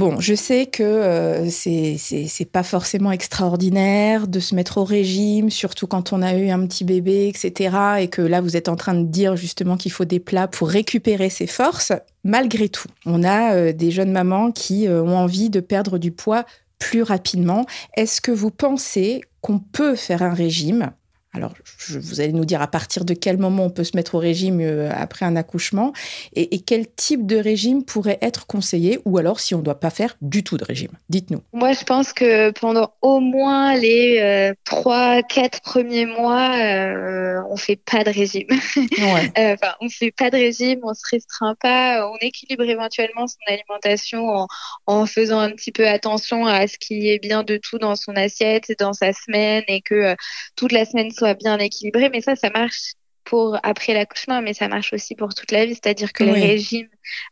Bon, 0.00 0.18
je 0.18 0.34
sais 0.34 0.64
que 0.64 0.82
euh, 0.82 1.50
c'est 1.50 2.50
pas 2.50 2.62
forcément 2.62 3.12
extraordinaire 3.12 4.28
de 4.28 4.40
se 4.40 4.54
mettre 4.54 4.78
au 4.78 4.84
régime, 4.84 5.50
surtout 5.50 5.86
quand 5.86 6.14
on 6.14 6.22
a 6.22 6.32
eu 6.36 6.48
un 6.48 6.66
petit 6.66 6.84
bébé, 6.84 7.28
etc. 7.28 7.76
Et 7.98 8.08
que 8.08 8.22
là, 8.22 8.40
vous 8.40 8.56
êtes 8.56 8.70
en 8.70 8.76
train 8.76 8.94
de 8.94 9.04
dire 9.04 9.36
justement 9.36 9.76
qu'il 9.76 9.92
faut 9.92 10.06
des 10.06 10.18
plats 10.18 10.48
pour 10.48 10.70
récupérer 10.70 11.28
ses 11.28 11.46
forces. 11.46 11.92
Malgré 12.24 12.70
tout, 12.70 12.88
on 13.04 13.22
a 13.22 13.52
euh, 13.52 13.72
des 13.74 13.90
jeunes 13.90 14.10
mamans 14.10 14.52
qui 14.52 14.88
euh, 14.88 15.02
ont 15.02 15.18
envie 15.18 15.50
de 15.50 15.60
perdre 15.60 15.98
du 15.98 16.12
poids 16.12 16.46
plus 16.78 17.02
rapidement. 17.02 17.66
Est-ce 17.94 18.22
que 18.22 18.32
vous 18.32 18.50
pensez 18.50 19.20
qu'on 19.42 19.58
peut 19.58 19.96
faire 19.96 20.22
un 20.22 20.32
régime 20.32 20.92
alors, 21.32 21.54
vous 21.90 22.20
allez 22.20 22.32
nous 22.32 22.44
dire 22.44 22.60
à 22.60 22.66
partir 22.66 23.04
de 23.04 23.14
quel 23.14 23.38
moment 23.38 23.66
on 23.66 23.70
peut 23.70 23.84
se 23.84 23.96
mettre 23.96 24.16
au 24.16 24.18
régime 24.18 24.60
euh, 24.60 24.90
après 24.92 25.24
un 25.24 25.36
accouchement 25.36 25.92
et, 26.34 26.60
quel 26.60 26.92
type 26.92 27.24
de 27.24 27.36
régime 27.36 27.84
pourrait 27.84 28.18
être 28.20 28.48
conseillé 28.48 28.98
ou 29.04 29.16
alors 29.16 29.38
si 29.38 29.54
on 29.54 29.58
ne 29.58 29.62
doit 29.62 29.78
pas 29.78 29.90
faire 29.90 30.16
du 30.22 30.42
tout 30.42 30.56
de 30.56 30.64
régime? 30.64 30.90
Dites-nous. 31.08 31.40
Moi, 31.52 31.72
je 31.72 31.84
pense 31.84 32.12
que 32.12 32.50
pendant 32.50 32.94
au 33.00 33.20
moins 33.20 33.76
les 33.76 34.18
euh, 34.18 34.54
trois, 34.64 35.22
quatre 35.22 35.60
premiers 35.60 36.04
mois, 36.04 36.50
euh, 36.56 37.40
on 37.48 37.56
fait 37.56 37.76
pas 37.76 38.02
de 38.02 38.10
régime. 38.10 38.48
Ouais. 39.00 39.56
on 39.80 39.88
fait 39.88 40.10
pas 40.10 40.30
de 40.30 40.36
régime, 40.36 40.80
on 40.82 40.94
se 40.94 41.02
restreint 41.10 41.54
pas, 41.60 42.08
on 42.10 42.16
équilibre 42.20 42.64
éventuellement 42.64 43.26
son 43.26 43.38
alimentation 43.46 44.28
en, 44.28 44.46
en 44.86 45.06
faisant 45.06 45.38
un 45.38 45.50
petit 45.50 45.72
peu 45.72 45.88
attention 45.88 46.46
à 46.46 46.66
ce 46.66 46.76
qui 46.78 47.08
est 47.08 47.18
bien 47.18 47.42
de 47.42 47.56
tout 47.56 47.78
dans 47.78 47.96
son 47.96 48.14
assiette, 48.16 48.72
dans 48.78 48.92
sa 48.92 49.12
semaine 49.12 49.64
et 49.68 49.80
que 49.80 50.14
toute 50.54 50.72
la 50.72 50.84
semaine 50.84 51.10
soit 51.20 51.34
bien 51.34 51.58
équilibré, 51.58 52.08
mais 52.10 52.20
ça, 52.20 52.36
ça 52.36 52.50
marche 52.50 52.94
pour 53.24 53.58
après 53.62 53.94
l'accouchement, 53.94 54.42
mais 54.42 54.54
ça 54.54 54.66
marche 54.66 54.92
aussi 54.92 55.14
pour 55.14 55.34
toute 55.34 55.52
la 55.52 55.64
vie. 55.64 55.74
C'est-à-dire 55.74 56.12
que 56.12 56.24
les 56.24 56.32
régimes 56.32 56.88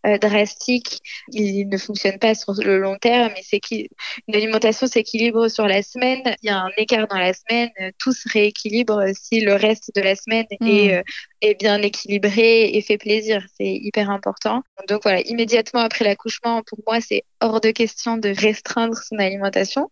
euh, 0.06 0.18
drastiques, 0.18 1.00
ils 1.32 1.68
ne 1.68 1.76
fonctionnent 1.76 2.18
pas 2.20 2.34
sur 2.34 2.52
le 2.54 2.78
long 2.78 2.96
terme. 2.98 3.32
Et 3.36 3.42
c'est 3.42 3.58
qu'une 3.58 3.88
alimentation 4.32 4.86
s'équilibre 4.86 5.48
sur 5.48 5.66
la 5.66 5.82
semaine. 5.82 6.22
Il 6.42 6.46
y 6.46 6.50
a 6.50 6.60
un 6.60 6.70
écart 6.76 7.08
dans 7.08 7.18
la 7.18 7.32
semaine. 7.32 7.70
Tout 7.98 8.12
se 8.12 8.28
rééquilibre 8.32 9.02
si 9.14 9.40
le 9.40 9.54
reste 9.54 9.90
de 9.94 10.00
la 10.00 10.14
semaine 10.14 10.46
est, 10.50 10.56
hmm. 10.60 10.98
euh, 10.98 11.02
est 11.40 11.58
bien 11.58 11.82
équilibré 11.82 12.70
et 12.76 12.80
fait 12.80 12.98
plaisir. 12.98 13.44
C'est 13.56 13.72
hyper 13.72 14.08
important. 14.10 14.62
Donc 14.88 15.00
voilà, 15.02 15.20
immédiatement 15.22 15.80
après 15.80 16.04
l'accouchement, 16.04 16.62
pour 16.64 16.78
moi, 16.86 17.00
c'est 17.00 17.24
hors 17.40 17.60
de 17.60 17.70
question 17.70 18.18
de 18.18 18.28
restreindre 18.28 18.96
son 18.96 19.18
alimentation. 19.18 19.90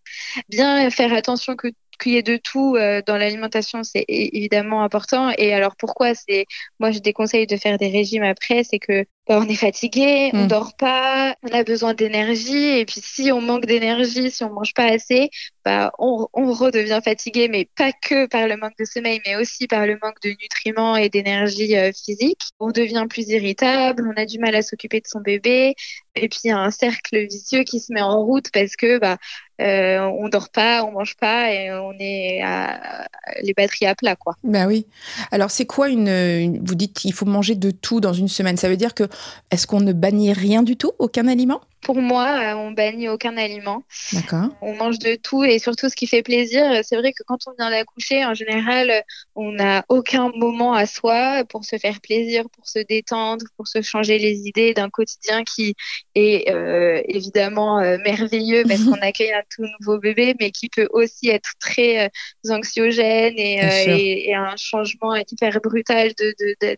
Bien 0.49 0.89
faire 0.91 1.13
attention 1.13 1.57
que 1.57 1.69
qu'il 1.99 2.13
y 2.13 2.17
ait 2.17 2.23
de 2.23 2.37
tout 2.37 2.77
euh, 2.77 3.03
dans 3.07 3.17
l'alimentation, 3.17 3.83
c'est 3.83 4.05
évidemment 4.09 4.83
important. 4.83 5.31
Et 5.39 5.53
alors 5.55 5.77
pourquoi 5.77 6.15
c'est, 6.15 6.47
moi 6.81 6.91
je 6.91 6.99
déconseille 7.01 7.47
de 7.47 7.57
faire 7.57 7.79
des 7.79 7.89
régimes 7.89 8.25
après, 8.25 8.65
c'est 8.65 8.79
que 8.79 9.05
bah, 9.29 9.41
on 9.41 9.49
est 9.49 9.57
fatigué, 9.57 10.31
on 10.35 10.45
mm. 10.45 10.49
dort 10.49 10.77
pas, 10.77 11.35
on 11.43 11.49
a 11.49 11.65
besoin 11.65 11.95
d'énergie. 11.95 12.79
Et 12.79 12.85
puis 12.85 13.01
si 13.03 13.33
on 13.33 13.41
manque 13.41 13.67
d'énergie, 13.67 14.31
si 14.31 14.45
on 14.45 14.53
mange 14.53 14.73
pas 14.75 14.85
assez, 14.85 15.31
bah, 15.65 15.91
on, 15.99 16.29
on, 16.33 16.53
redevient 16.53 17.01
fatigué, 17.05 17.49
mais 17.49 17.69
pas 17.77 17.91
que 17.93 18.27
par 18.27 18.47
le 18.47 18.57
manque 18.57 18.77
de 18.79 18.85
sommeil, 18.85 19.21
mais 19.27 19.35
aussi 19.35 19.67
par 19.67 19.85
le 19.85 19.99
manque 20.01 20.21
de 20.23 20.31
nutriments 20.31 20.95
et 20.95 21.09
d'énergie 21.09 21.77
euh, 21.77 21.91
physique. 21.93 22.41
On 22.61 22.71
devient 22.71 23.07
plus 23.11 23.29
irritable, 23.29 24.09
on 24.09 24.21
a 24.21 24.27
du 24.27 24.39
mal 24.39 24.55
à 24.55 24.63
s'occuper 24.63 25.01
de 25.01 25.09
son 25.09 25.21
bébé. 25.21 25.75
Et 26.15 26.29
puis 26.29 26.41
il 26.45 26.49
y 26.49 26.51
a 26.51 26.59
un 26.59 26.71
cercle 26.71 27.27
vicieux 27.27 27.65
qui 27.65 27.81
se 27.81 27.93
met 27.93 28.01
en 28.01 28.23
route 28.23 28.51
parce 28.53 28.77
que 28.77 28.99
bah, 28.99 29.19
euh, 29.61 29.99
on 30.01 30.29
dort 30.29 30.51
pas, 30.51 30.85
on 30.85 30.93
mange 30.93 31.17
pas 31.17 31.53
et 31.53 31.73
on 31.73 31.93
est 31.99 32.43
à, 32.43 33.07
les 33.43 33.53
batteries 33.55 33.87
à 33.87 33.95
plat 33.95 34.17
quoi. 34.17 34.35
Ben 34.45 34.67
oui. 34.67 34.87
Alors 35.31 35.51
c'est 35.51 35.67
quoi 35.67 35.89
une, 35.89 36.09
une 36.09 36.65
vous 36.65 36.75
dites 36.75 36.95
qu'il 36.95 37.13
faut 37.13 37.27
manger 37.27 37.55
de 37.55 37.71
tout 37.71 38.01
dans 38.01 38.13
une 38.13 38.29
semaine, 38.29 38.57
ça 38.57 38.69
veut 38.69 38.77
dire 38.77 38.95
que 38.95 39.05
est-ce 39.51 39.67
qu'on 39.67 39.81
ne 39.81 39.93
bannit 39.93 40.33
rien 40.33 40.63
du 40.63 40.77
tout, 40.77 40.93
aucun 40.99 41.29
aliment? 41.29 41.61
Pour 41.81 41.97
moi, 42.01 42.27
euh, 42.41 42.55
on 42.55 42.73
bannit 42.73 43.09
aucun 43.09 43.37
aliment. 43.37 43.85
D'accord. 44.13 44.49
On 44.61 44.75
mange 44.75 44.99
de 44.99 45.15
tout 45.15 45.45
et 45.45 45.59
surtout 45.59 45.89
ce 45.89 45.95
qui 45.95 46.07
fait 46.07 46.23
plaisir. 46.23 46.65
C'est 46.83 46.97
vrai 46.97 47.13
que 47.13 47.23
quand 47.27 47.39
on 47.47 47.53
vient 47.59 47.71
d'accoucher, 47.71 48.25
en 48.25 48.35
général, 48.35 49.05
on 49.35 49.53
n'a 49.53 49.85
aucun 49.89 50.31
moment 50.35 50.73
à 50.75 50.87
soi 50.87 51.45
pour 51.49 51.65
se 51.65 51.77
faire 51.79 52.01
plaisir, 52.01 52.45
pour 52.51 52.67
se 52.67 52.81
détendre, 52.81 53.45
pour 53.57 53.69
se 53.69 53.83
changer 53.83 54.19
les 54.19 54.49
idées 54.49 54.75
d'un 54.75 54.91
quotidien 54.91 55.45
qui 55.45 55.75
est 56.15 56.51
euh, 56.51 57.03
évidemment 57.07 57.79
euh, 57.79 57.99
merveilleux 58.05 58.65
parce 58.67 58.83
qu'on 58.85 59.01
accueille 59.03 59.33
un 59.33 59.43
tout 59.55 59.67
nouveau 59.79 59.99
bébé, 59.99 60.35
mais 60.41 60.51
qui 60.51 60.69
peut 60.69 60.89
aussi 60.91 61.29
être 61.29 61.53
très 61.61 62.11
anxiogène 62.49 63.35
et, 63.37 64.29
et, 64.29 64.35
un 64.35 64.57
changement 64.57 65.15
hyper 65.15 65.61
brutal 65.61 66.13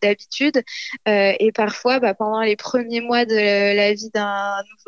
d'habitude. 0.03 0.55
De, 0.55 0.61
de, 1.07 1.37
et 1.43 1.53
parfois, 1.53 1.99
bah, 1.99 2.15
pendant 2.15 2.43
les 2.43 2.57
premiers 2.57 3.01
mois 3.01 3.25
de 3.25 3.35
la 3.35 3.93
vie 3.95 4.11
d'un 4.13 4.63
nouveau 4.71 4.88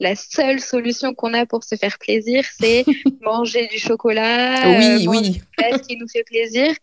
la 0.00 0.14
seule 0.14 0.60
solution 0.60 1.14
qu'on 1.14 1.34
a 1.34 1.46
pour 1.46 1.64
se 1.64 1.76
faire 1.76 1.98
plaisir, 1.98 2.44
c'est 2.58 2.84
manger 3.22 3.68
du 3.68 3.78
chocolat, 3.78 4.62
oui, 4.66 5.06
euh, 5.06 5.10
oui. 5.10 5.42
ce 5.58 5.78
qui 5.86 5.96
nous 5.96 6.08
fait 6.08 6.24
plaisir. 6.24 6.74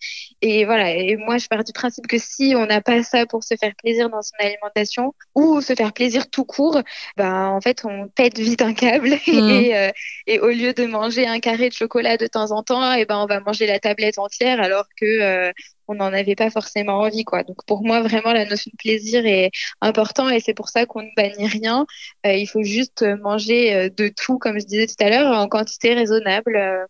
Et 0.41 0.65
voilà. 0.65 0.91
Et 0.91 1.15
moi, 1.17 1.37
je 1.37 1.47
pars 1.47 1.63
du 1.63 1.73
principe 1.73 2.07
que 2.07 2.17
si 2.17 2.53
on 2.55 2.65
n'a 2.65 2.81
pas 2.81 3.03
ça 3.03 3.25
pour 3.25 3.43
se 3.43 3.55
faire 3.59 3.73
plaisir 3.75 4.09
dans 4.09 4.21
son 4.21 4.35
alimentation 4.39 5.13
ou 5.35 5.61
se 5.61 5.73
faire 5.75 5.93
plaisir 5.93 6.29
tout 6.29 6.45
court, 6.45 6.81
ben 7.17 7.47
en 7.47 7.61
fait, 7.61 7.83
on 7.85 8.07
pète 8.07 8.39
vite 8.39 8.61
un 8.61 8.73
câble 8.73 9.09
mmh. 9.27 9.49
et, 9.49 9.77
euh, 9.77 9.91
et, 10.27 10.39
au 10.39 10.49
lieu 10.49 10.73
de 10.73 10.85
manger 10.85 11.27
un 11.27 11.39
carré 11.39 11.69
de 11.69 11.73
chocolat 11.73 12.17
de 12.17 12.27
temps 12.27 12.51
en 12.51 12.63
temps, 12.63 12.93
et 12.93 13.01
eh 13.01 13.05
ben 13.05 13.17
on 13.17 13.25
va 13.25 13.39
manger 13.39 13.67
la 13.67 13.79
tablette 13.79 14.19
entière 14.19 14.61
alors 14.61 14.85
que 14.99 15.05
euh, 15.05 15.51
on 15.89 15.95
n'en 15.95 16.13
avait 16.13 16.35
pas 16.35 16.49
forcément 16.49 16.99
envie 16.99 17.23
quoi. 17.25 17.43
Donc 17.43 17.65
pour 17.65 17.83
moi 17.83 18.01
vraiment 18.01 18.33
la 18.33 18.45
notion 18.45 18.71
de 18.71 18.77
plaisir 18.77 19.25
est 19.25 19.51
important 19.81 20.29
et 20.29 20.39
c'est 20.39 20.53
pour 20.53 20.69
ça 20.69 20.85
qu'on 20.85 21.01
ne 21.01 21.09
bannit 21.15 21.47
rien. 21.47 21.85
Euh, 22.25 22.33
il 22.33 22.47
faut 22.47 22.63
juste 22.63 23.05
manger 23.21 23.75
euh, 23.75 23.89
de 23.89 24.09
tout 24.09 24.37
comme 24.37 24.59
je 24.59 24.65
disais 24.65 24.87
tout 24.87 25.03
à 25.03 25.09
l'heure 25.09 25.37
en 25.37 25.47
quantité 25.47 25.93
raisonnable. 25.93 26.87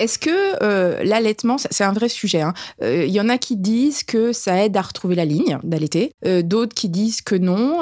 Est-ce 0.00 0.18
que 0.18 0.64
euh, 0.64 1.04
l'allaitement, 1.04 1.58
c'est 1.58 1.84
un 1.84 1.92
vrai 1.92 2.08
sujet. 2.08 2.38
Il 2.38 2.42
hein. 2.42 2.54
euh, 2.82 3.04
y 3.04 3.20
en 3.20 3.28
a 3.28 3.36
qui 3.36 3.56
disent 3.56 4.02
que 4.02 4.32
ça 4.32 4.64
aide 4.64 4.74
à 4.78 4.80
retrouver 4.80 5.14
la 5.14 5.26
ligne 5.26 5.58
d'allaiter, 5.62 6.12
euh, 6.24 6.40
d'autres 6.40 6.74
qui 6.74 6.88
disent 6.88 7.20
que 7.20 7.34
non, 7.34 7.80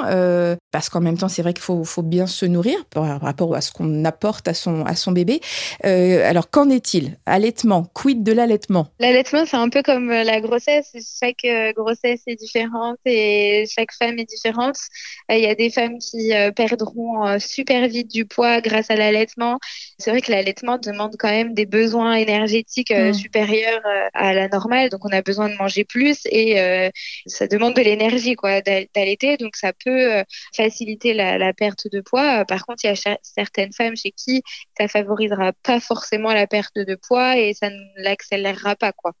parce 0.71 0.89
qu'en 0.89 0.99
même 0.99 1.17
temps, 1.17 1.29
c'est 1.29 1.41
vrai 1.41 1.53
qu'il 1.53 1.63
faut, 1.63 1.85
faut, 1.85 2.01
bien 2.01 2.27
se 2.27 2.45
nourrir 2.45 2.77
par 2.89 3.21
rapport 3.21 3.55
à 3.55 3.61
ce 3.61 3.71
qu'on 3.71 4.03
apporte 4.03 4.49
à 4.49 4.53
son, 4.53 4.83
à 4.85 4.95
son 4.95 5.13
bébé. 5.13 5.39
alors, 5.83 6.49
qu'en 6.49 6.69
est-il? 6.69 7.17
Allaitement, 7.25 7.85
quid 7.93 8.21
de 8.21 8.33
l'allaitement? 8.33 8.87
L'allaitement, 8.99 9.45
c'est 9.45 9.57
un 9.57 9.69
peu 9.69 9.81
comme 9.81 10.09
la 10.09 10.41
grossesse. 10.41 10.91
Chaque 11.19 11.45
grossesse 11.75 12.21
est 12.27 12.35
différente 12.35 12.97
et 13.05 13.65
chaque 13.73 13.93
femme 13.93 14.19
est 14.19 14.29
différente. 14.29 14.75
Il 15.29 15.39
y 15.39 15.47
a 15.47 15.55
des 15.55 15.69
femmes 15.69 15.99
qui 15.99 16.33
perdront 16.53 17.39
super 17.39 17.87
vite 17.87 18.11
du 18.11 18.25
poids 18.25 18.59
grâce 18.59 18.91
à 18.91 18.95
l'allaitement. 18.95 19.57
C'est 19.97 20.11
vrai 20.11 20.21
que 20.21 20.31
l'allaitement 20.31 20.77
demande 20.77 21.15
quand 21.17 21.29
même 21.29 21.53
des 21.53 21.65
besoins 21.65 22.08
énergétique 22.13 22.91
euh, 22.91 23.09
mm. 23.09 23.13
supérieur 23.13 23.81
euh, 23.85 24.07
à 24.13 24.33
la 24.33 24.47
normale, 24.47 24.89
donc 24.89 25.05
on 25.05 25.09
a 25.09 25.21
besoin 25.21 25.49
de 25.49 25.55
manger 25.55 25.83
plus 25.83 26.21
et 26.25 26.59
euh, 26.59 26.89
ça 27.25 27.47
demande 27.47 27.75
de 27.75 27.81
l'énergie 27.81 28.35
quoi 28.35 28.61
d'allaiter, 28.61 29.37
donc 29.37 29.55
ça 29.55 29.73
peut 29.73 30.23
faciliter 30.55 31.13
la, 31.13 31.53
perte 31.53 31.87
de 31.91 32.01
poids. 32.01 32.45
Par 32.45 32.65
contre, 32.65 32.83
il 32.85 32.87
y 32.87 32.89
a 32.91 33.17
certaines 33.21 33.73
femmes 33.73 33.95
chez 33.95 34.11
qui 34.11 34.43
ça 34.77 34.87
favorisera 34.87 35.53
pas 35.63 35.79
forcément 35.79 36.31
la 36.33 36.47
perte 36.47 36.75
de 36.75 36.95
poids 36.95 37.37
et 37.37 37.53
ça 37.53 37.69
ne 37.69 37.79
l'accélérera 37.97 38.75
pas 38.75 38.91
quoi. 38.91 39.13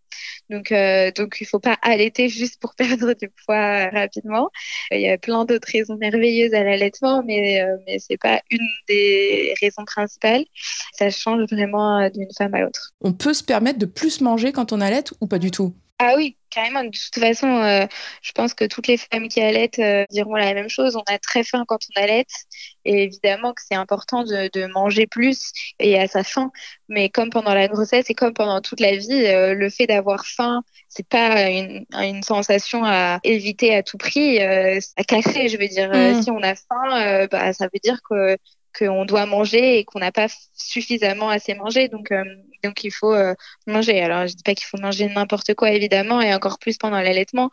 Donc 0.49 0.73
donc 1.15 1.37
il 1.41 1.45
faut 1.45 1.59
pas 1.59 1.77
allaiter 1.81 2.29
juste 2.29 2.59
pour 2.61 2.75
perdre 2.77 3.13
du 3.13 3.29
poids 3.45 3.89
rapidement. 3.89 4.49
Il 4.91 5.01
y 5.01 5.09
a 5.09 5.17
plein 5.17 5.45
d'autres 5.45 5.69
raisons 5.71 5.97
merveilleuses 5.97 6.53
à 6.53 6.63
l'allaitement, 6.63 7.23
mais 7.23 7.61
mais 7.87 7.99
c'est 7.99 8.17
pas 8.17 8.41
une 8.51 8.67
des 8.87 9.53
raisons 9.61 9.85
principales. 9.85 10.45
Ça 10.93 11.09
change 11.09 11.43
vraiment 11.51 12.09
d'une 12.09 12.31
femme 12.37 12.53
à 12.53 12.61
l'autre. 12.61 12.78
On 13.01 13.13
peut 13.13 13.33
se 13.33 13.43
permettre 13.43 13.79
de 13.79 13.85
plus 13.85 14.21
manger 14.21 14.51
quand 14.51 14.73
on 14.73 14.81
allait 14.81 15.03
ou 15.21 15.27
pas 15.27 15.39
du 15.39 15.51
tout? 15.51 15.73
Ah 16.01 16.13
oui, 16.15 16.37
carrément. 16.49 16.85
De 16.85 16.91
toute 16.91 17.21
façon, 17.21 17.47
euh, 17.47 17.85
je 18.21 18.31
pense 18.31 18.53
que 18.53 18.63
toutes 18.63 18.87
les 18.87 18.95
femmes 18.95 19.27
qui 19.27 19.41
allaitent 19.41 19.79
euh, 19.79 20.05
diront 20.09 20.35
la 20.35 20.53
même 20.53 20.69
chose. 20.69 20.95
On 20.95 21.03
a 21.13 21.19
très 21.19 21.43
faim 21.43 21.65
quand 21.67 21.79
on 21.93 22.01
allaite. 22.01 22.31
Et 22.85 23.03
évidemment 23.03 23.51
que 23.51 23.61
c'est 23.67 23.75
important 23.75 24.23
de, 24.23 24.65
manger 24.67 25.07
plus 25.07 25.51
et 25.77 25.99
à 25.99 26.07
sa 26.07 26.23
faim. 26.23 26.51
Mais 26.87 27.09
comme 27.09 27.29
pendant 27.31 27.53
la 27.53 27.67
grossesse 27.67 28.09
et 28.09 28.13
comme 28.13 28.33
pendant 28.33 28.61
toute 28.61 28.79
la 28.79 28.95
vie, 28.95 29.25
euh, 29.25 29.53
le 29.53 29.69
fait 29.69 29.87
d'avoir 29.87 30.25
faim, 30.25 30.63
c'est 30.87 31.05
pas 31.07 31.49
une, 31.49 32.23
sensation 32.23 32.85
à 32.85 33.19
éviter 33.25 33.75
à 33.75 33.83
tout 33.83 33.97
prix, 33.97 34.39
à 34.39 35.03
cacher, 35.05 35.49
je 35.49 35.57
veux 35.57 35.67
dire. 35.67 35.89
Mmh. 35.89 36.23
Si 36.23 36.31
on 36.31 36.41
a 36.41 36.55
faim, 36.55 37.27
bah, 37.29 37.51
ça 37.51 37.65
veut 37.65 37.79
dire 37.83 37.99
que 38.09 38.37
qu'on 38.77 39.03
doit 39.03 39.25
manger 39.25 39.79
et 39.79 39.83
qu'on 39.83 39.99
n'a 39.99 40.11
pas 40.13 40.27
suffisamment 40.53 41.29
assez 41.29 41.55
mangé. 41.55 41.89
Donc, 41.89 42.13
donc 42.63 42.83
il 42.83 42.91
faut 42.91 43.13
euh, 43.13 43.33
manger. 43.67 44.01
Alors, 44.01 44.27
je 44.27 44.35
dis 44.35 44.43
pas 44.43 44.53
qu'il 44.53 44.65
faut 44.65 44.77
manger 44.77 45.07
n'importe 45.07 45.53
quoi, 45.55 45.71
évidemment, 45.71 46.21
et 46.21 46.33
encore 46.33 46.59
plus 46.59 46.77
pendant 46.77 46.99
l'allaitement. 46.99 47.49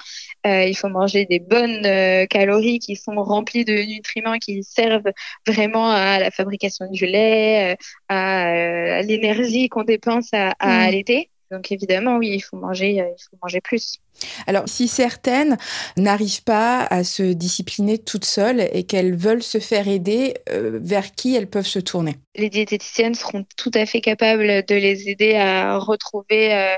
Euh, 0.47 0.65
il 0.65 0.77
faut 0.77 0.89
manger 0.89 1.27
des 1.27 1.41
bonnes 1.41 1.83
calories 2.29 2.79
qui 2.79 2.97
sont 2.97 3.15
remplies 3.23 3.65
de 3.65 3.75
nutriments 3.75 4.39
qui 4.39 4.63
servent 4.63 5.13
vraiment 5.47 5.91
à 5.91 6.19
la 6.19 6.31
fabrication 6.31 6.87
du 6.91 7.07
lait, 7.07 7.77
à, 8.09 9.03
l'énergie 9.03 9.69
qu'on 9.69 9.85
dépense 9.85 10.33
à, 10.33 10.51
à 10.59 10.69
mmh. 10.69 10.89
allaiter. 10.89 11.31
Donc 11.51 11.71
évidemment, 11.71 12.17
oui, 12.17 12.31
il 12.35 12.41
faut 12.41 12.57
manger, 12.57 12.97
il 12.97 13.25
faut 13.31 13.39
manger 13.43 13.61
plus. 13.61 14.01
Alors, 14.47 14.65
si 14.67 14.89
certaines 14.89 15.57
n'arrivent 15.97 16.45
pas 16.45 16.83
à 16.83 17.05
se 17.05 17.23
discipliner 17.23 17.99
toutes 17.99 18.25
seules 18.25 18.69
et 18.73 18.85
qu'elles 18.85 19.15
veulent 19.15 19.43
se 19.43 19.59
faire 19.59 19.89
aider, 19.89 20.35
euh, 20.51 20.79
vers 20.83 21.13
qui 21.13 21.35
elles 21.35 21.49
peuvent 21.49 21.67
se 21.67 21.79
tourner? 21.79 22.17
Les 22.35 22.51
diététiciennes 22.51 23.15
seront 23.15 23.45
tout 23.57 23.71
à 23.75 23.87
fait 23.87 24.01
capables 24.01 24.65
de 24.67 24.75
les 24.75 25.09
aider 25.09 25.35
à 25.37 25.79
retrouver 25.79 26.55
euh, 26.55 26.77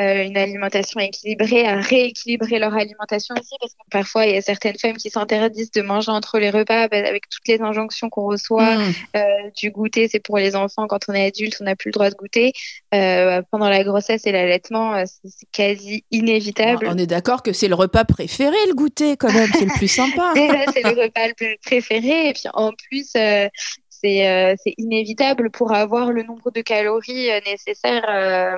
euh, 0.00 0.24
une 0.24 0.36
alimentation 0.36 1.00
équilibrée, 1.00 1.66
à 1.66 1.80
rééquilibrer 1.80 2.58
leur 2.58 2.74
alimentation 2.74 3.34
aussi, 3.38 3.54
parce 3.58 3.72
que 3.72 3.78
parfois, 3.90 4.26
il 4.26 4.34
y 4.34 4.36
a 4.36 4.42
certaines 4.42 4.78
femmes 4.78 4.98
qui 4.98 5.08
s'interdisent 5.08 5.70
de 5.70 5.80
manger 5.80 6.10
entre 6.10 6.38
les 6.38 6.50
repas 6.50 6.88
bah, 6.88 6.98
avec 6.98 7.28
toutes 7.30 7.48
les 7.48 7.60
injonctions 7.62 8.10
qu'on 8.10 8.26
reçoit. 8.26 8.76
Mmh. 8.76 8.92
du 9.58 9.70
goûter, 9.70 10.08
c'est 10.08 10.20
pour 10.20 10.36
les 10.36 10.54
enfants. 10.54 10.86
Quand 10.86 11.00
on 11.08 11.14
est 11.14 11.26
adulte, 11.26 11.56
on 11.60 11.64
n'a 11.64 11.74
plus 11.74 11.88
le 11.88 11.92
droit 11.92 12.10
de 12.10 12.14
goûter. 12.14 12.52
pendant 12.90 13.68
la 13.68 13.82
grossesse 13.84 14.26
et 14.26 14.32
l'allaitement, 14.32 15.02
c'est 15.06 15.50
quasi 15.52 16.04
inévitable 16.10 16.77
on 16.86 16.98
est 16.98 17.06
d'accord 17.06 17.42
que 17.42 17.52
c'est 17.52 17.68
le 17.68 17.74
repas 17.74 18.04
préféré, 18.04 18.56
le 18.68 18.74
goûter, 18.74 19.16
quand 19.16 19.32
même. 19.32 19.50
C'est 19.52 19.64
le 19.64 19.76
plus 19.76 19.88
sympa. 19.88 20.32
c'est 20.34 20.82
le 20.82 21.02
repas 21.02 21.28
le 21.28 21.34
plus 21.34 21.56
préféré. 21.64 22.28
Et 22.28 22.32
puis, 22.32 22.48
en 22.54 22.72
plus, 22.72 23.10
euh, 23.16 23.48
euh, 24.04 24.54
c'est 24.62 24.74
inévitable 24.78 25.50
pour 25.50 25.72
avoir 25.72 26.12
le 26.12 26.22
nombre 26.22 26.50
de 26.50 26.60
calories 26.60 27.30
euh, 27.30 27.40
nécessaires 27.46 28.56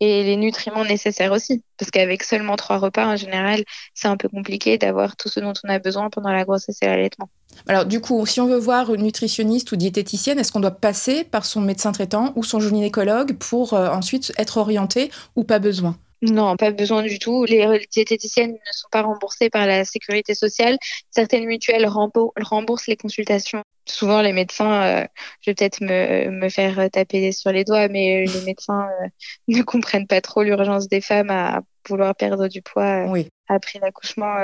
et 0.00 0.24
les 0.24 0.36
nutriments 0.36 0.84
nécessaires 0.84 1.30
aussi. 1.30 1.62
Parce 1.78 1.90
qu'avec 1.90 2.24
seulement 2.24 2.56
trois 2.56 2.78
repas, 2.78 3.06
en 3.06 3.16
général, 3.16 3.62
c'est 3.94 4.08
un 4.08 4.16
peu 4.16 4.28
compliqué 4.28 4.78
d'avoir 4.78 5.16
tout 5.16 5.28
ce 5.28 5.38
dont 5.38 5.52
on 5.64 5.68
a 5.68 5.78
besoin 5.78 6.10
pendant 6.10 6.32
la 6.32 6.44
grossesse 6.44 6.78
et 6.82 6.86
l'allaitement. 6.86 7.28
Alors 7.68 7.84
du 7.84 8.00
coup, 8.00 8.24
si 8.26 8.40
on 8.40 8.46
veut 8.46 8.58
voir 8.58 8.92
une 8.92 9.02
nutritionniste 9.02 9.70
ou 9.70 9.76
diététicienne, 9.76 10.38
est-ce 10.38 10.50
qu'on 10.50 10.60
doit 10.60 10.72
passer 10.72 11.22
par 11.22 11.44
son 11.44 11.60
médecin 11.60 11.92
traitant 11.92 12.32
ou 12.34 12.42
son 12.42 12.58
gynécologue 12.58 13.36
pour 13.36 13.74
ensuite 13.74 14.32
être 14.38 14.56
orienté 14.56 15.10
ou 15.36 15.44
pas 15.44 15.60
besoin? 15.60 15.96
Non, 16.22 16.56
pas 16.56 16.70
besoin 16.70 17.02
du 17.02 17.18
tout. 17.18 17.44
Les 17.44 17.84
diététiciennes 17.90 18.52
ne 18.52 18.72
sont 18.72 18.88
pas 18.92 19.02
remboursées 19.02 19.50
par 19.50 19.66
la 19.66 19.84
sécurité 19.84 20.34
sociale. 20.36 20.78
Certaines 21.10 21.46
mutuelles 21.46 21.86
remboursent 21.86 22.86
les 22.86 22.96
consultations. 22.96 23.64
Souvent, 23.86 24.22
les 24.22 24.32
médecins, 24.32 24.82
euh, 24.84 25.06
je 25.40 25.50
vais 25.50 25.54
peut-être 25.56 25.80
me, 25.80 26.30
me, 26.30 26.48
faire 26.48 26.88
taper 26.92 27.32
sur 27.32 27.50
les 27.50 27.64
doigts, 27.64 27.88
mais 27.88 28.24
les 28.24 28.40
médecins 28.42 28.88
euh, 29.02 29.08
ne 29.48 29.62
comprennent 29.62 30.06
pas 30.06 30.20
trop 30.20 30.44
l'urgence 30.44 30.88
des 30.88 31.00
femmes 31.00 31.30
à 31.30 31.62
vouloir 31.88 32.14
perdre 32.14 32.46
du 32.46 32.62
poids 32.62 33.12
euh, 33.12 33.24
après 33.48 33.80
l'accouchement. 33.80 34.34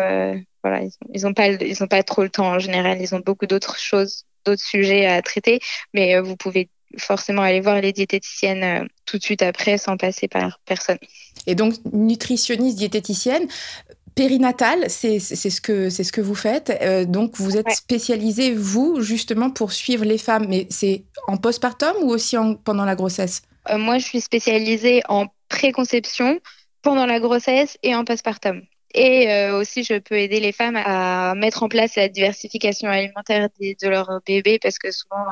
voilà, 0.64 0.82
ils 1.14 1.22
n'ont 1.22 1.34
pas, 1.34 1.48
ils 1.50 1.82
ont 1.84 1.86
pas 1.86 2.02
trop 2.02 2.24
le 2.24 2.30
temps 2.30 2.48
en 2.48 2.58
général. 2.58 3.00
Ils 3.00 3.14
ont 3.14 3.20
beaucoup 3.20 3.46
d'autres 3.46 3.78
choses, 3.78 4.24
d'autres 4.44 4.64
sujets 4.64 5.06
à 5.06 5.22
traiter, 5.22 5.60
mais 5.94 6.18
vous 6.18 6.36
pouvez 6.36 6.70
forcément 6.96 7.42
aller 7.42 7.60
voir 7.60 7.80
les 7.80 7.92
diététiciennes 7.92 8.64
euh, 8.64 8.86
tout 9.04 9.18
de 9.18 9.22
suite 9.22 9.42
après 9.42 9.78
sans 9.78 9.96
passer 9.96 10.28
par 10.28 10.60
personne. 10.64 10.98
Et 11.46 11.54
donc, 11.54 11.74
nutritionniste, 11.92 12.78
diététicienne, 12.78 13.46
périnatale, 14.14 14.90
c'est 14.90 15.20
ce, 15.20 15.60
que, 15.60 15.90
ce 15.90 16.10
que 16.10 16.20
vous 16.20 16.34
faites. 16.34 16.76
Euh, 16.82 17.04
donc, 17.04 17.36
vous 17.36 17.56
êtes 17.56 17.70
spécialisée, 17.70 18.52
vous, 18.52 19.00
justement, 19.00 19.50
pour 19.50 19.72
suivre 19.72 20.04
les 20.04 20.18
femmes. 20.18 20.46
Mais 20.48 20.66
c'est 20.70 21.04
en 21.26 21.36
postpartum 21.36 21.96
ou 22.02 22.10
aussi 22.10 22.36
en, 22.36 22.54
pendant 22.54 22.84
la 22.84 22.96
grossesse? 22.96 23.42
Euh, 23.70 23.78
Moi, 23.78 23.98
je 23.98 24.04
suis 24.04 24.20
spécialisée 24.20 25.02
en 25.08 25.26
préconception, 25.48 26.40
pendant 26.82 27.06
la 27.06 27.20
grossesse 27.20 27.76
et 27.82 27.94
en 27.94 28.04
postpartum. 28.04 28.62
Et 28.94 29.30
euh, 29.30 29.58
aussi, 29.58 29.84
je 29.84 29.98
peux 29.98 30.16
aider 30.16 30.40
les 30.40 30.52
femmes 30.52 30.76
à 30.76 31.34
mettre 31.34 31.62
en 31.62 31.68
place 31.68 31.94
la 31.96 32.08
diversification 32.08 32.88
alimentaire 32.88 33.48
de 33.60 33.88
leur 33.88 34.20
bébé 34.26 34.58
parce 34.62 34.78
que 34.78 34.90
souvent, 34.90 35.24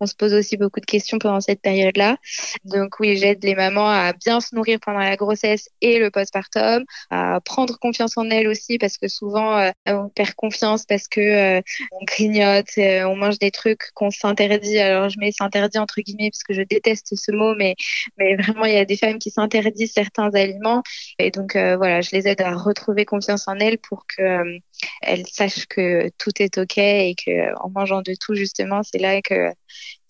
on 0.00 0.06
se 0.06 0.14
pose 0.14 0.34
aussi 0.34 0.56
beaucoup 0.56 0.80
de 0.80 0.86
questions 0.86 1.18
pendant 1.18 1.40
cette 1.40 1.60
période-là. 1.60 2.18
Donc 2.64 3.00
oui, 3.00 3.16
j'aide 3.16 3.42
les 3.42 3.54
mamans 3.54 3.88
à 3.88 4.12
bien 4.12 4.40
se 4.40 4.54
nourrir 4.54 4.78
pendant 4.80 4.98
la 4.98 5.16
grossesse 5.16 5.68
et 5.80 5.98
le 5.98 6.10
postpartum, 6.10 6.84
à 7.10 7.40
prendre 7.44 7.78
confiance 7.78 8.16
en 8.16 8.28
elles 8.30 8.48
aussi 8.48 8.78
parce 8.78 8.98
que 8.98 9.08
souvent, 9.08 9.58
euh, 9.58 9.70
on 9.86 10.08
perd 10.08 10.34
confiance 10.34 10.84
parce 10.84 11.08
que 11.08 11.58
on 11.92 12.04
grignote, 12.04 12.66
on 12.76 13.16
mange 13.16 13.38
des 13.38 13.50
trucs 13.50 13.90
qu'on 13.94 14.10
s'interdit. 14.10 14.78
Alors 14.78 15.08
je 15.08 15.18
mets 15.18 15.32
s'interdit 15.32 15.78
entre 15.78 16.00
guillemets 16.00 16.30
parce 16.30 16.42
que 16.42 16.54
je 16.54 16.62
déteste 16.62 17.14
ce 17.16 17.32
mot, 17.32 17.54
mais, 17.54 17.74
mais 18.18 18.36
vraiment, 18.36 18.64
il 18.64 18.74
y 18.74 18.78
a 18.78 18.84
des 18.84 18.96
femmes 18.96 19.18
qui 19.18 19.30
s'interdisent 19.30 19.92
certains 19.92 20.30
aliments. 20.34 20.82
Et 21.18 21.30
donc 21.30 21.52
voilà, 21.54 22.00
je 22.00 22.10
les 22.12 22.28
aide 22.28 22.40
à 22.42 22.54
retrouver 22.54 23.04
confiance 23.04 23.48
en 23.48 23.58
elle 23.58 23.78
pour 23.78 24.06
que 24.06 24.22
euh, 24.22 24.58
elle 25.02 25.26
sache 25.26 25.66
que 25.66 26.10
tout 26.18 26.30
est 26.38 26.58
ok 26.58 26.78
et 26.78 27.14
que 27.14 27.54
en 27.60 27.70
mangeant 27.70 28.02
de 28.02 28.14
tout 28.18 28.34
justement, 28.34 28.82
c'est 28.82 28.98
là 28.98 29.20
que 29.22 29.50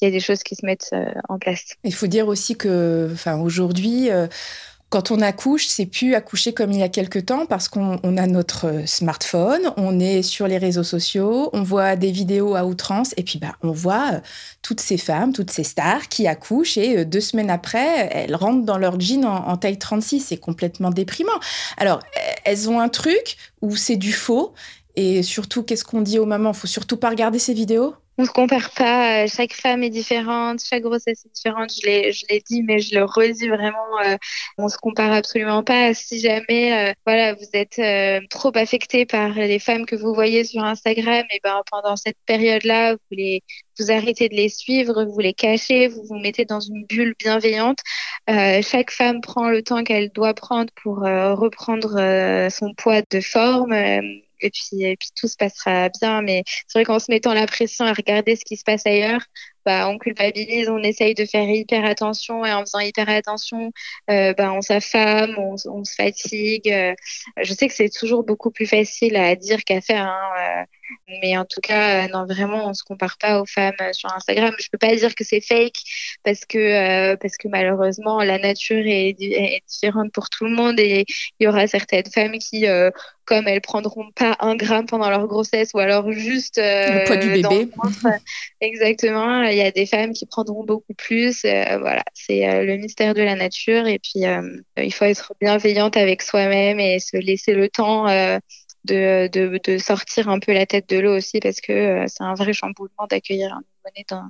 il 0.00 0.04
y 0.04 0.08
a 0.08 0.11
des 0.11 0.20
choses 0.20 0.42
qui 0.42 0.54
se 0.54 0.64
mettent 0.64 0.90
euh, 0.92 1.12
en 1.28 1.38
place. 1.38 1.75
Il 1.85 1.94
faut 1.94 2.06
dire 2.06 2.28
aussi 2.28 2.56
que, 2.56 3.08
enfin, 3.12 3.38
aujourd'hui, 3.38 4.11
euh, 4.11 4.26
quand 4.88 5.11
on 5.11 5.20
accouche, 5.20 5.66
c'est 5.66 5.87
plus 5.87 6.14
accoucher 6.14 6.52
comme 6.52 6.70
il 6.70 6.78
y 6.78 6.82
a 6.82 6.88
quelques 6.88 7.26
temps 7.26 7.44
parce 7.44 7.68
qu'on 7.68 7.99
a 7.99 8.26
notre 8.28 8.87
smartphone, 8.87 9.73
on 9.76 9.99
est 9.99 10.23
sur 10.23 10.46
les 10.46 10.58
réseaux 10.58 10.85
sociaux, 10.85 11.50
on 11.52 11.62
voit 11.62 11.96
des 11.96 12.12
vidéos 12.12 12.54
à 12.54 12.64
outrance 12.64 13.12
et 13.16 13.25
puis 13.25 13.40
bah, 13.40 13.56
on 13.62 13.73
voit 13.73 14.12
euh, 14.14 14.20
toutes 14.62 14.80
ces 14.80 14.96
femmes, 14.96 15.32
toutes 15.32 15.50
ces 15.50 15.64
stars 15.64 16.08
qui 16.08 16.28
accouchent 16.28 16.76
et 16.76 16.99
euh, 16.99 17.04
deux 17.04 17.20
semaines 17.20 17.50
après, 17.50 18.08
elles 18.12 18.37
rentrent 18.37 18.64
dans 18.64 18.78
leur 18.78 19.00
jean 19.00 19.25
en, 19.25 19.56
taille 19.56 19.78
36. 19.78 20.20
C'est 20.20 20.37
complètement 20.37 20.90
déprimant. 20.90 21.40
Alors, 21.78 22.00
elles 22.44 22.70
ont 22.70 22.78
un 22.78 22.88
truc 22.88 23.38
où 23.62 23.75
c'est 23.75 23.96
du 23.96 24.12
faux 24.12 24.54
et 24.94 25.25
surtout, 25.25 25.64
qu'est-ce 25.64 25.85
qu'on 25.85 26.00
dit 26.00 26.20
aux 26.20 26.26
mamans? 26.26 26.52
Faut 26.52 26.68
surtout 26.68 26.96
pas 26.96 27.11
regarder 27.11 27.40
ces 27.40 27.54
vidéos? 27.54 27.94
On 28.18 28.25
se 28.25 28.30
compare 28.30 28.70
pas. 28.70 29.25
Euh, 29.25 29.26
chaque 29.28 29.52
femme 29.52 29.82
est 29.82 29.90
différente, 29.90 30.61
chaque 30.64 30.82
grossesse 30.82 31.25
est 31.26 31.35
différente. 31.35 31.70
Je 31.73 31.87
l'ai, 31.87 32.12
je 32.12 32.25
l'ai 32.30 32.42
dit, 32.49 32.62
mais 32.62 32.78
je 32.78 32.94
le 32.94 33.04
redis 33.04 33.49
vraiment. 33.49 34.00
Euh, 34.04 34.16
on 34.58 34.68
se 34.68 34.78
compare 34.78 35.12
absolument 35.12 35.62
pas. 35.62 35.92
Si 35.94 36.20
jamais, 36.20 36.90
euh, 36.90 36.92
voilà, 37.04 37.35
vous 37.35 37.49
êtes 37.52 37.78
euh, 37.78 38.20
trop 38.30 38.52
affecté 38.54 39.04
par 39.06 39.30
les 39.35 39.58
femmes 39.58 39.87
que 39.87 39.96
vous 39.96 40.14
voyez 40.14 40.44
sur 40.44 40.62
Instagram, 40.64 41.25
et 41.30 41.40
ben 41.44 41.61
pendant 41.70 41.96
cette 41.96 42.16
période-là, 42.26 42.94
vous 42.94 42.99
les, 43.11 43.42
vous 43.78 43.90
arrêtez 43.90 44.28
de 44.28 44.35
les 44.35 44.49
suivre, 44.49 45.04
vous 45.04 45.20
les 45.20 45.35
cachez, 45.35 45.88
vous 45.88 46.02
vous 46.08 46.18
mettez 46.18 46.44
dans 46.46 46.61
une 46.61 46.85
bulle 46.87 47.14
bienveillante. 47.18 47.78
chaque 48.28 48.90
femme 48.90 49.20
prend 49.20 49.49
le 49.50 49.62
temps 49.62 49.85
qu'elle 49.85 50.11
doit 50.11 50.35
prendre 50.35 50.73
pour 50.82 50.99
reprendre 51.00 52.49
son 52.50 52.75
poids 52.75 53.02
de 53.11 53.20
forme 53.20 53.75
et 54.40 54.50
puis, 54.50 54.97
puis 54.97 55.09
tout 55.14 55.28
se 55.28 55.37
passera 55.37 55.88
bien. 56.00 56.23
Mais 56.23 56.43
c'est 56.66 56.78
vrai 56.78 56.85
qu'en 56.85 56.99
se 56.99 57.11
mettant 57.11 57.35
la 57.35 57.47
pression 57.47 57.85
à 57.85 57.93
regarder 57.93 58.37
ce 58.37 58.45
qui 58.45 58.57
se 58.57 58.64
passe 58.64 58.87
ailleurs, 58.87 59.23
bah, 59.66 59.88
on 59.88 59.99
culpabilise, 59.99 60.68
on 60.68 60.78
essaye 60.78 61.14
de 61.14 61.25
faire 61.25 61.50
hyper 61.50 61.85
attention 61.85 62.44
et 62.44 62.52
en 62.52 62.61
faisant 62.61 62.78
hyper 62.78 63.08
attention, 63.08 63.73
euh, 64.08 64.32
bah, 64.32 64.52
on 64.52 64.62
s'affame, 64.62 65.35
on, 65.37 65.56
on, 65.64 65.85
se 65.85 65.94
fatigue. 65.96 66.70
Euh. 66.70 66.94
je 67.42 67.52
sais 67.52 67.66
que 67.66 67.75
c'est 67.75 67.90
toujours 67.90 68.23
beaucoup 68.23 68.52
plus 68.52 68.66
facile 68.66 69.16
à 69.16 69.35
dire 69.35 69.64
qu'à 69.64 69.80
faire, 69.80 70.06
hein, 70.06 70.30
euh, 70.38 70.64
mais 71.20 71.37
en 71.37 71.44
tout 71.44 71.61
cas, 71.61 72.06
non, 72.06 72.26
vraiment, 72.26 72.68
on 72.68 72.75
se 72.75 72.85
compare 72.85 73.18
pas 73.18 73.40
aux 73.40 73.46
femmes 73.46 73.75
sur 73.90 74.14
Instagram. 74.14 74.55
Je 74.61 74.68
peux 74.70 74.79
pas 74.79 74.94
dire 74.94 75.16
que 75.16 75.24
c'est 75.24 75.40
fake 75.40 75.83
parce 76.22 76.44
que 76.44 77.16
parce 77.16 77.37
que 77.37 77.48
malheureusement, 77.48 78.22
la 78.22 78.38
nature 78.38 78.87
est, 78.87 79.16
est, 79.18 79.62
différente 79.68 80.12
pour 80.12 80.31
tout 80.31 80.44
le 80.44 80.52
monde 80.52 80.79
et 80.79 81.05
il 81.40 81.44
y 81.44 81.48
aura 81.48 81.66
certaines 81.66 82.07
femmes 82.07 82.38
qui 82.38 82.66
comme 83.24 83.48
elles 83.48 83.61
prendront 83.61 84.12
pas 84.12 84.37
un 84.38 84.55
gramme 84.55 84.87
pendant 84.87 85.11
leur 85.11 85.26
grossesse 85.26 85.72
ou 85.74 85.81
alors 85.81 86.12
juste 86.12 86.59
le 86.59 87.05
poids 87.05 87.16
du 87.16 87.31
bébé. 87.31 87.68
Exactement 88.61 89.42
il 89.42 89.57
y 89.57 89.62
a 89.62 89.71
des 89.71 89.87
femmes 89.87 90.12
qui 90.12 90.27
prendront 90.27 90.64
beaucoup 90.64 90.95
plus. 90.95 91.45
Euh, 91.45 91.79
voilà, 91.79 92.03
c'est 92.14 92.49
euh, 92.49 92.64
le 92.64 92.77
mystère 92.77 93.14
de 93.14 93.23
la 93.23 93.35
nature. 93.35 93.87
Et 93.87 93.99
puis, 93.99 94.27
euh, 94.27 94.61
il 94.77 94.92
faut 94.92 95.05
être 95.05 95.35
bienveillante 95.40 95.97
avec 95.97 96.23
soi-même 96.23 96.81
et 96.81 96.99
se 96.99 97.16
laisser 97.16 97.55
le 97.55 97.69
temps 97.69 98.07
de, 98.85 99.29
de, 99.29 99.79
sortir 99.79 100.29
un 100.29 100.38
peu 100.38 100.53
la 100.53 100.66
tête 100.66 100.88
de 100.88 100.99
l'eau 100.99 101.16
aussi 101.16 101.40
parce 101.40 101.61
que 101.61 102.05
c'est 102.07 102.23
un 102.23 102.35
vrai 102.35 102.53
chamboulement 102.53 103.07
d'accueillir 103.11 103.53
un 103.53 103.61
nouveau-né 103.61 104.05
dans, 104.09 104.29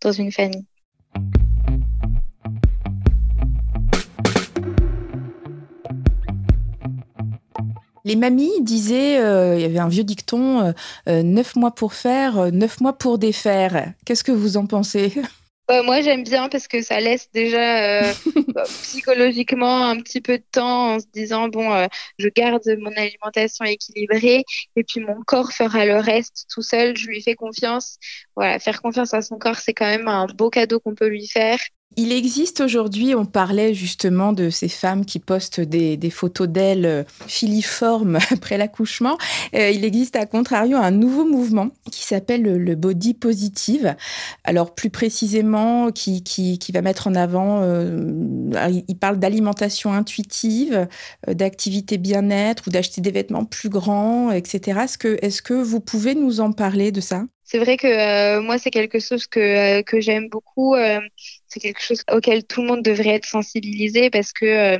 dans 0.00 0.12
une 0.12 0.32
famille. 0.32 0.66
Les 8.04 8.16
mamies 8.16 8.62
disaient, 8.62 9.18
euh, 9.18 9.56
il 9.56 9.62
y 9.62 9.64
avait 9.64 9.78
un 9.78 9.88
vieux 9.88 10.04
dicton, 10.04 10.60
euh, 10.60 10.72
euh, 11.08 11.22
neuf 11.22 11.56
mois 11.56 11.74
pour 11.74 11.94
faire, 11.94 12.52
neuf 12.52 12.80
mois 12.80 12.94
pour 12.94 13.18
défaire. 13.18 13.92
Qu'est-ce 14.04 14.24
que 14.24 14.32
vous 14.32 14.56
en 14.56 14.66
pensez? 14.66 15.12
Bah, 15.68 15.82
moi, 15.82 16.00
j'aime 16.00 16.24
bien 16.24 16.48
parce 16.48 16.66
que 16.66 16.82
ça 16.82 16.98
laisse 16.98 17.30
déjà 17.32 18.12
bah, 18.54 18.64
psychologiquement 18.64 19.86
un 19.86 20.00
petit 20.00 20.20
peu 20.20 20.38
de 20.38 20.44
temps 20.50 20.94
en 20.94 20.98
se 20.98 21.06
disant 21.12 21.46
bon, 21.46 21.86
je 22.18 22.28
garde 22.28 22.64
mon 22.80 22.90
alimentation 22.96 23.64
équilibrée 23.64 24.42
et 24.74 24.82
puis 24.82 25.00
mon 25.00 25.22
corps 25.24 25.52
fera 25.52 25.86
le 25.86 25.98
reste 25.98 26.46
tout 26.52 26.62
seul. 26.62 26.96
Je 26.96 27.06
lui 27.06 27.22
fais 27.22 27.36
confiance. 27.36 27.98
Voilà, 28.34 28.58
faire 28.58 28.82
confiance 28.82 29.14
à 29.14 29.22
son 29.22 29.38
corps, 29.38 29.58
c'est 29.58 29.74
quand 29.74 29.86
même 29.86 30.08
un 30.08 30.26
beau 30.26 30.50
cadeau 30.50 30.80
qu'on 30.80 30.96
peut 30.96 31.08
lui 31.08 31.28
faire. 31.28 31.58
Il 31.96 32.12
existe 32.12 32.60
aujourd'hui, 32.60 33.16
on 33.16 33.24
parlait 33.24 33.74
justement 33.74 34.32
de 34.32 34.48
ces 34.48 34.68
femmes 34.68 35.04
qui 35.04 35.18
postent 35.18 35.60
des, 35.60 36.10
photos 36.10 36.48
d'elles 36.48 36.86
euh, 36.86 37.02
filiformes 37.26 38.18
après 38.30 38.58
l'accouchement. 38.58 39.18
Euh, 39.54 39.70
il 39.70 39.84
existe 39.84 40.14
à 40.14 40.24
contrario 40.24 40.76
un 40.76 40.92
nouveau 40.92 41.24
mouvement 41.24 41.70
qui 41.90 42.04
s'appelle 42.04 42.42
le, 42.42 42.74
body 42.76 43.14
positive. 43.14 43.96
Alors 44.44 44.72
plus 44.72 44.88
précisément, 44.88 45.90
qui, 45.90 46.22
qui, 46.22 46.58
va 46.72 46.80
mettre 46.80 47.08
en 47.08 47.16
avant, 47.16 47.60
euh, 47.62 48.40
il 48.86 48.96
parle 48.96 49.18
d'alimentation 49.18 49.92
intuitive, 49.92 50.86
d'activité 51.26 51.98
bien-être 51.98 52.68
ou 52.68 52.70
d'acheter 52.70 53.00
des 53.00 53.10
vêtements 53.10 53.44
plus 53.44 53.68
grands, 53.68 54.30
etc. 54.30 54.82
Est-ce 54.84 54.96
que, 54.96 55.18
est-ce 55.22 55.42
que 55.42 55.54
vous 55.54 55.80
pouvez 55.80 56.14
nous 56.14 56.40
en 56.40 56.52
parler 56.52 56.92
de 56.92 57.00
ça? 57.00 57.24
C'est 57.50 57.58
vrai 57.58 57.76
que 57.76 57.88
euh, 57.88 58.40
moi, 58.42 58.58
c'est 58.58 58.70
quelque 58.70 59.00
chose 59.00 59.26
que, 59.26 59.40
euh, 59.80 59.82
que 59.82 60.00
j'aime 60.00 60.28
beaucoup. 60.28 60.76
Euh, 60.76 61.00
c'est 61.48 61.58
quelque 61.58 61.82
chose 61.82 62.04
auquel 62.12 62.44
tout 62.46 62.62
le 62.62 62.68
monde 62.68 62.82
devrait 62.82 63.16
être 63.16 63.26
sensibilisé 63.26 64.08
parce 64.08 64.32
que 64.32 64.78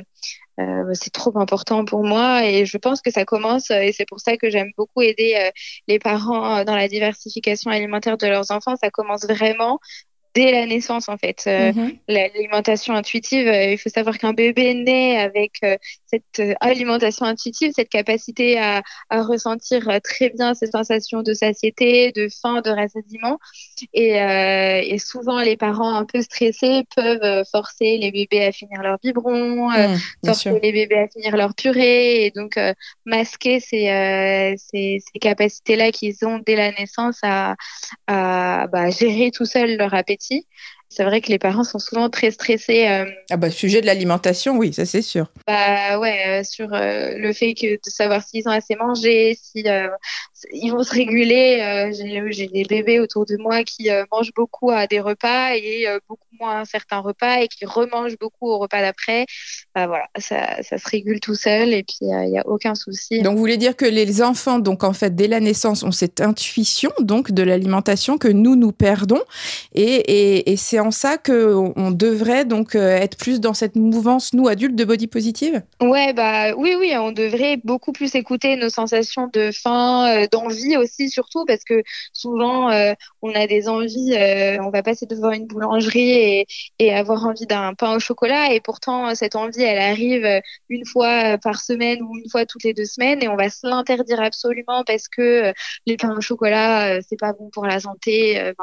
c'est 0.93 1.11
trop 1.11 1.37
important 1.39 1.85
pour 1.85 2.03
moi 2.03 2.45
et 2.45 2.65
je 2.65 2.77
pense 2.77 3.01
que 3.01 3.09
ça 3.09 3.25
commence 3.25 3.71
et 3.71 3.91
c'est 3.93 4.05
pour 4.07 4.19
ça 4.19 4.37
que 4.37 4.49
j'aime 4.51 4.69
beaucoup 4.77 5.01
aider 5.01 5.49
les 5.87 5.97
parents 5.97 6.63
dans 6.63 6.75
la 6.75 6.87
diversification 6.87 7.71
alimentaire 7.71 8.17
de 8.17 8.27
leurs 8.27 8.51
enfants. 8.51 8.75
Ça 8.75 8.91
commence 8.91 9.25
vraiment 9.25 9.79
dès 10.33 10.51
la 10.51 10.65
naissance 10.65 11.09
en 11.09 11.17
fait. 11.17 11.43
Mhm. 11.45 11.97
L'alimentation 12.07 12.93
intuitive, 12.93 13.47
il 13.47 13.77
faut 13.77 13.89
savoir 13.89 14.17
qu'un 14.17 14.33
bébé 14.33 14.73
naît 14.73 15.17
avec 15.17 15.61
cette 16.05 16.41
alimentation 16.59 17.25
intuitive, 17.25 17.71
cette 17.75 17.89
capacité 17.89 18.59
à, 18.59 18.81
à, 19.09 19.23
ressentir 19.23 19.87
très 20.03 20.29
bien 20.29 20.53
ces 20.53 20.67
sensations 20.67 21.21
de 21.21 21.33
satiété, 21.33 22.11
de 22.11 22.27
faim, 22.29 22.61
de 22.61 22.69
rassasiement. 22.69 23.39
Et, 23.93 24.15
et 24.15 24.97
souvent, 24.97 25.39
les 25.41 25.57
parents 25.57 25.95
un 25.95 26.05
peu 26.05 26.21
stressés 26.21 26.83
peuvent 26.95 27.43
forcer 27.51 27.97
les 27.97 28.11
bébés 28.11 28.45
à 28.45 28.51
finir 28.51 28.81
leur 28.81 28.97
biberon, 29.03 29.69
mmh, 29.69 29.97
forcer 30.25 30.59
les 30.61 30.71
bébés 30.71 30.99
à 30.99 31.07
finir 31.07 31.35
leur 31.37 31.55
purée, 31.55 32.25
et 32.25 32.31
donc 32.31 32.59
masquer 33.05 33.59
ces, 33.59 34.55
ces, 34.57 34.99
ces 34.99 35.19
capacités-là 35.19 35.91
qu'ils 35.91 36.25
ont 36.25 36.39
dès 36.45 36.55
la 36.55 36.71
naissance 36.71 37.19
à, 37.23 37.55
à 38.07 38.67
bah, 38.67 38.89
gérer 38.89 39.31
tout 39.31 39.45
seul 39.45 39.77
leur 39.77 39.93
appétit 39.93 40.20
petit. 40.21 40.47
C'est 40.93 41.05
vrai 41.05 41.21
que 41.21 41.29
les 41.29 41.39
parents 41.39 41.63
sont 41.63 41.79
souvent 41.79 42.09
très 42.09 42.31
stressés. 42.31 42.85
Euh, 42.85 43.05
ah 43.29 43.37
bah 43.37 43.49
sujet 43.49 43.79
de 43.79 43.85
l'alimentation, 43.85 44.57
oui, 44.57 44.73
ça 44.73 44.85
c'est 44.85 45.01
sûr. 45.01 45.27
Bah 45.47 45.97
ouais, 45.97 46.41
euh, 46.41 46.43
sur 46.43 46.73
euh, 46.73 47.13
le 47.17 47.31
fait 47.31 47.53
que 47.53 47.75
de 47.75 47.79
savoir 47.89 48.21
s'ils 48.21 48.45
ont 48.49 48.51
assez 48.51 48.75
mangé, 48.75 49.39
si 49.41 49.63
ils 50.51 50.69
vont 50.69 50.83
se 50.83 50.93
réguler. 50.93 51.91
J'ai 52.31 52.47
des 52.47 52.65
bébés 52.65 52.99
autour 52.99 53.25
de 53.25 53.37
moi 53.37 53.63
qui 53.63 53.89
mangent 54.11 54.33
beaucoup 54.35 54.69
à 54.69 54.85
des 54.85 54.99
repas 54.99 55.55
et 55.55 55.85
beaucoup 56.09 56.27
moins 56.39 56.61
à 56.61 56.65
certains 56.65 56.99
repas 56.99 57.39
et 57.39 57.47
qui 57.47 57.65
remangent 57.65 58.17
beaucoup 58.19 58.49
au 58.49 58.59
repas 58.59 58.81
d'après. 58.81 59.25
Bah 59.73 59.87
voilà, 59.87 60.07
ça, 60.17 60.61
ça, 60.63 60.77
se 60.77 60.89
régule 60.89 61.21
tout 61.21 61.35
seul 61.35 61.73
et 61.73 61.83
puis 61.83 61.99
il 62.01 62.31
n'y 62.31 62.39
a 62.39 62.45
aucun 62.47 62.75
souci. 62.75 63.21
Donc 63.21 63.35
vous 63.35 63.39
voulez 63.39 63.57
dire 63.57 63.77
que 63.77 63.85
les 63.85 64.21
enfants, 64.21 64.59
donc 64.59 64.83
en 64.83 64.93
fait 64.93 65.15
dès 65.15 65.27
la 65.27 65.39
naissance, 65.39 65.83
ont 65.83 65.91
cette 65.91 66.19
intuition 66.19 66.91
donc 66.99 67.31
de 67.31 67.43
l'alimentation 67.43 68.17
que 68.17 68.27
nous 68.27 68.55
nous 68.55 68.71
perdons 68.71 69.21
et, 69.73 69.83
et, 69.83 70.51
et 70.51 70.57
c'est 70.57 70.80
ça 70.89 71.17
qu'on 71.17 71.73
on 71.75 71.91
devrait 71.91 72.45
donc 72.45 72.75
euh, 72.75 72.95
être 72.95 73.17
plus 73.17 73.39
dans 73.39 73.53
cette 73.53 73.75
mouvance, 73.75 74.33
nous 74.33 74.47
adultes, 74.47 74.75
de 74.75 74.83
body 74.83 75.05
positive? 75.05 75.61
Ouais, 75.81 76.13
bah 76.13 76.55
oui, 76.55 76.75
oui, 76.79 76.93
on 76.97 77.11
devrait 77.11 77.57
beaucoup 77.63 77.91
plus 77.91 78.15
écouter 78.15 78.55
nos 78.55 78.69
sensations 78.69 79.29
de 79.31 79.51
faim, 79.51 80.07
euh, 80.07 80.27
d'envie 80.31 80.77
aussi, 80.77 81.09
surtout 81.09 81.45
parce 81.45 81.63
que 81.63 81.83
souvent 82.13 82.71
euh, 82.71 82.93
on 83.21 83.35
a 83.35 83.45
des 83.45 83.69
envies, 83.69 84.15
on 84.61 84.71
va 84.71 84.81
passer 84.81 85.05
devant 85.05 85.31
une 85.31 85.45
boulangerie 85.45 86.11
et, 86.11 86.47
et 86.79 86.93
avoir 86.93 87.25
envie 87.25 87.45
d'un 87.45 87.73
pain 87.75 87.95
au 87.95 87.99
chocolat 87.99 88.53
et 88.53 88.61
pourtant 88.61 89.13
cette 89.13 89.35
envie 89.35 89.61
elle 89.61 89.77
arrive 89.77 90.41
une 90.69 90.85
fois 90.85 91.37
par 91.37 91.59
semaine 91.59 92.01
ou 92.01 92.17
une 92.17 92.29
fois 92.29 92.45
toutes 92.45 92.63
les 92.63 92.73
deux 92.73 92.85
semaines 92.85 93.21
et 93.21 93.27
on 93.27 93.35
va 93.35 93.49
se 93.49 93.67
l'interdire 93.67 94.21
absolument 94.21 94.83
parce 94.85 95.07
que 95.07 95.53
les 95.85 95.97
pains 95.97 96.15
au 96.17 96.21
chocolat 96.21 96.99
c'est 97.07 97.19
pas 97.19 97.33
bon 97.33 97.49
pour 97.51 97.65
la 97.65 97.79
santé, 97.79 98.53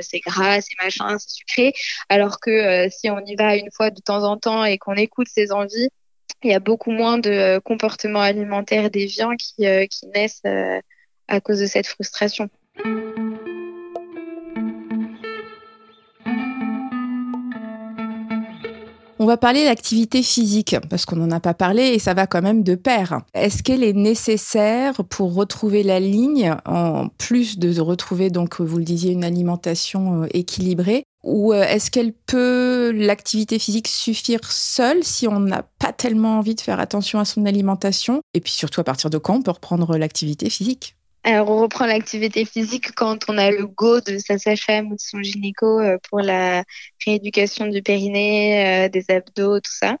c'est 0.00 0.20
gras, 0.20 0.60
c'est 0.60 0.82
machin, 0.82 1.16
c'est 1.18 1.30
sucré 1.30 1.61
alors 2.08 2.40
que 2.40 2.50
euh, 2.50 2.88
si 2.90 3.10
on 3.10 3.18
y 3.24 3.36
va 3.36 3.56
une 3.56 3.70
fois 3.70 3.90
de 3.90 4.00
temps 4.00 4.24
en 4.24 4.36
temps 4.36 4.64
et 4.64 4.78
qu'on 4.78 4.94
écoute 4.94 5.28
ses 5.28 5.52
envies, 5.52 5.88
il 6.42 6.50
y 6.50 6.54
a 6.54 6.60
beaucoup 6.60 6.90
moins 6.90 7.18
de 7.18 7.30
euh, 7.30 7.60
comportements 7.60 8.20
alimentaires 8.20 8.90
déviants 8.90 9.36
qui, 9.36 9.66
euh, 9.66 9.86
naissent 10.14 10.42
à 11.28 11.40
cause 11.40 11.60
de 11.60 11.66
cette 11.66 11.86
frustration. 11.86 12.48
On 19.18 19.26
va 19.26 19.36
parler 19.36 19.64
d'activité 19.64 20.20
physique 20.20 20.74
parce 20.90 21.06
qu'on 21.06 21.14
n'en 21.14 21.30
a 21.30 21.38
pas 21.38 21.54
parlé 21.54 21.82
et 21.90 22.00
ça 22.00 22.12
va 22.12 22.26
quand 22.26 22.42
même 22.42 22.64
de 22.64 22.74
pair. 22.74 23.20
Est-ce 23.34 23.62
qu'elle 23.62 23.84
est 23.84 23.92
nécessaire 23.92 25.04
pour 25.08 25.34
retrouver 25.34 25.84
la 25.84 26.00
ligne 26.00 26.56
en 26.66 27.06
plus 27.06 27.56
de 27.56 27.80
retrouver 27.80 28.30
donc 28.30 28.60
vous 28.60 28.78
le 28.78 28.84
disiez 28.84 29.12
une 29.12 29.22
alimentation 29.22 30.24
équilibrée? 30.34 31.04
Ou 31.22 31.52
euh, 31.52 31.62
est-ce 31.62 31.90
qu'elle 31.90 32.12
peut, 32.12 32.92
l'activité 32.94 33.58
physique, 33.58 33.88
suffire 33.88 34.40
seule 34.44 35.04
si 35.04 35.28
on 35.28 35.40
n'a 35.40 35.62
pas 35.78 35.92
tellement 35.92 36.38
envie 36.38 36.54
de 36.54 36.60
faire 36.60 36.80
attention 36.80 37.20
à 37.20 37.24
son 37.24 37.46
alimentation? 37.46 38.20
Et 38.34 38.40
puis 38.40 38.52
surtout, 38.52 38.80
à 38.80 38.84
partir 38.84 39.10
de 39.10 39.18
quand 39.18 39.36
on 39.36 39.42
peut 39.42 39.50
reprendre 39.50 39.96
l'activité 39.96 40.50
physique? 40.50 40.96
Alors, 41.24 41.50
on 41.50 41.60
reprend 41.60 41.86
l'activité 41.86 42.44
physique 42.44 42.92
quand 42.96 43.28
on 43.28 43.38
a 43.38 43.52
le 43.52 43.66
go 43.68 44.00
de 44.00 44.18
sa 44.18 44.38
sage-femme 44.38 44.90
ou 44.90 44.96
de 44.96 45.00
son 45.00 45.22
gynéco 45.22 45.78
euh, 45.78 45.96
pour 46.10 46.18
la 46.18 46.64
rééducation 47.06 47.68
du 47.68 47.80
périnée, 47.80 48.86
euh, 48.86 48.88
des 48.88 49.04
abdos, 49.08 49.60
tout 49.60 49.70
ça. 49.72 49.98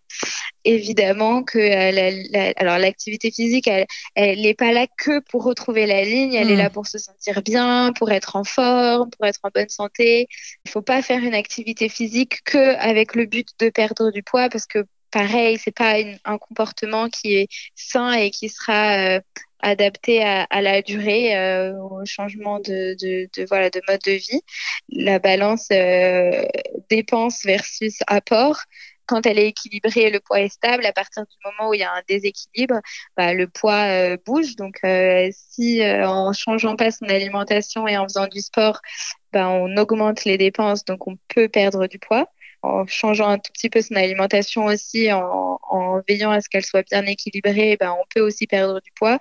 Évidemment 0.64 1.44
que 1.44 1.58
euh, 1.58 2.52
alors 2.56 2.78
l'activité 2.78 3.30
physique, 3.30 3.70
elle 4.16 4.40
n'est 4.40 4.54
pas 4.54 4.72
là 4.72 4.88
que 4.98 5.20
pour 5.30 5.44
retrouver 5.44 5.86
la 5.86 6.02
ligne, 6.02 6.34
elle 6.34 6.50
est 6.50 6.56
là 6.56 6.70
hmm. 6.70 6.72
pour 6.72 6.88
se 6.88 6.98
sentir 6.98 7.40
bien, 7.42 7.92
pour 7.92 8.10
être 8.10 8.34
en 8.34 8.44
forme, 8.44 9.10
pour 9.10 9.24
être 9.24 9.40
en 9.44 9.50
bonne 9.54 9.68
santé. 9.68 10.26
Il 10.64 10.72
faut 10.72 10.82
pas 10.82 11.02
faire 11.02 11.22
une 11.22 11.34
activité 11.34 11.88
physique 11.88 12.42
que 12.44 12.76
avec 12.78 13.14
le 13.14 13.26
but 13.26 13.48
de 13.60 13.68
perdre 13.70 14.10
du 14.10 14.24
poids 14.24 14.48
parce 14.48 14.66
que 14.66 14.84
pareil, 15.12 15.58
c'est 15.62 15.76
pas 15.76 15.94
un 16.24 16.38
comportement 16.38 17.08
qui 17.08 17.34
est 17.34 17.48
sain 17.76 18.12
et 18.12 18.30
qui 18.30 18.48
sera 18.48 19.20
adapté 19.62 20.22
à, 20.22 20.60
la 20.60 20.82
durée, 20.82 21.36
euh, 21.36 21.72
au 21.78 22.04
changement 22.04 22.58
de, 22.60 22.96
voilà, 23.46 23.70
de 23.70 23.80
mode 23.88 24.00
de 24.04 24.12
vie. 24.12 24.42
La 24.90 25.18
balance 25.18 25.68
euh, 25.72 26.44
dépense 26.90 27.44
versus 27.44 27.98
apport 28.06 28.58
quand 29.06 29.26
elle 29.26 29.38
est 29.38 29.48
équilibrée, 29.48 30.10
le 30.10 30.20
poids 30.20 30.40
est 30.40 30.48
stable. 30.48 30.86
À 30.86 30.92
partir 30.92 31.24
du 31.24 31.36
moment 31.44 31.70
où 31.70 31.74
il 31.74 31.80
y 31.80 31.82
a 31.82 31.92
un 31.92 32.02
déséquilibre, 32.08 32.80
bah, 33.16 33.34
le 33.34 33.48
poids 33.48 33.84
euh, 33.88 34.16
bouge. 34.24 34.56
Donc, 34.56 34.80
si 35.32 35.82
en 35.84 36.32
changeant 36.32 36.76
pas 36.76 36.90
son 36.90 37.06
alimentation 37.06 37.86
et 37.88 37.96
en 37.96 38.04
faisant 38.04 38.28
du 38.28 38.40
sport, 38.40 38.80
bah, 39.32 39.48
on 39.48 39.76
augmente 39.76 40.24
les 40.24 40.38
dépenses, 40.38 40.84
donc 40.84 41.06
on 41.08 41.16
peut 41.28 41.48
perdre 41.48 41.86
du 41.88 41.98
poids 41.98 42.28
en 42.62 42.86
changeant 42.86 43.28
un 43.28 43.38
tout 43.38 43.52
petit 43.52 43.70
peu 43.70 43.80
son 43.82 43.96
alimentation 43.96 44.66
aussi, 44.66 45.12
en, 45.12 45.58
veillant 46.08 46.30
à 46.30 46.40
ce 46.40 46.48
qu'elle 46.48 46.64
soit 46.64 46.82
bien 46.82 47.04
équilibrée, 47.06 47.76
ben, 47.78 47.92
on 47.92 48.04
peut 48.14 48.20
aussi 48.20 48.46
perdre 48.46 48.80
du 48.80 48.90
poids. 48.94 49.18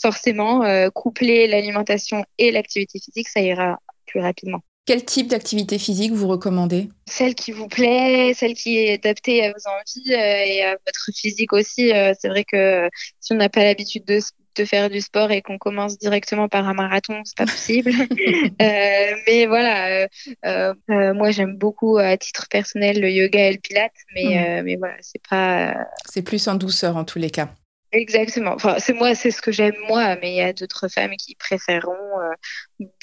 Forcément, 0.00 0.64
euh, 0.64 0.90
coupler 0.90 1.46
l'alimentation 1.46 2.24
et 2.38 2.50
l'activité 2.50 2.98
physique, 2.98 3.28
ça 3.28 3.40
ira 3.40 3.78
plus 4.06 4.20
rapidement. 4.20 4.60
Quel 4.86 5.04
type 5.04 5.28
d'activité 5.28 5.78
physique 5.78 6.12
vous 6.12 6.26
recommandez? 6.26 6.88
Celle 7.06 7.34
qui 7.34 7.52
vous 7.52 7.68
plaît, 7.68 8.32
celle 8.34 8.54
qui 8.54 8.78
est 8.78 8.94
adaptée 8.94 9.44
à 9.44 9.52
vos 9.52 9.68
envies 9.68 10.14
euh, 10.14 10.44
et 10.44 10.64
à 10.64 10.72
votre 10.72 11.10
physique 11.14 11.52
aussi. 11.52 11.92
Euh, 11.92 12.12
c'est 12.18 12.28
vrai 12.28 12.44
que 12.44 12.88
si 13.20 13.32
on 13.32 13.36
n'a 13.36 13.48
pas 13.48 13.62
l'habitude 13.62 14.04
de, 14.04 14.18
de 14.60 14.64
faire 14.64 14.90
du 14.90 15.00
sport 15.00 15.30
et 15.30 15.42
qu'on 15.42 15.58
commence 15.58 15.98
directement 15.98 16.48
par 16.48 16.68
un 16.68 16.74
marathon, 16.74 17.22
c'est 17.24 17.36
pas 17.36 17.46
possible. 17.46 17.90
euh, 18.62 19.14
mais 19.26 19.46
voilà, 19.46 20.02
euh, 20.02 20.74
euh, 20.90 21.14
moi 21.14 21.30
j'aime 21.30 21.56
beaucoup 21.56 21.96
à 21.98 22.16
titre 22.16 22.46
personnel 22.48 23.00
le 23.00 23.10
yoga 23.10 23.48
et 23.48 23.52
le 23.52 23.58
pilate, 23.58 23.92
mais, 24.14 24.38
euh, 24.38 24.62
mais 24.64 24.76
voilà, 24.76 24.96
c'est 25.00 25.22
pas. 25.28 25.74
C'est 26.08 26.22
plus 26.22 26.46
en 26.48 26.54
douceur 26.54 26.96
en 26.96 27.04
tous 27.04 27.18
les 27.18 27.30
cas. 27.30 27.48
Exactement. 27.92 28.52
Enfin, 28.54 28.76
c'est 28.78 28.92
moi, 28.92 29.14
c'est 29.14 29.32
ce 29.32 29.42
que 29.42 29.50
j'aime 29.50 29.74
moi, 29.88 30.16
mais 30.20 30.32
il 30.32 30.36
y 30.36 30.42
a 30.42 30.52
d'autres 30.52 30.88
femmes 30.88 31.16
qui 31.16 31.34
préféreront 31.34 31.96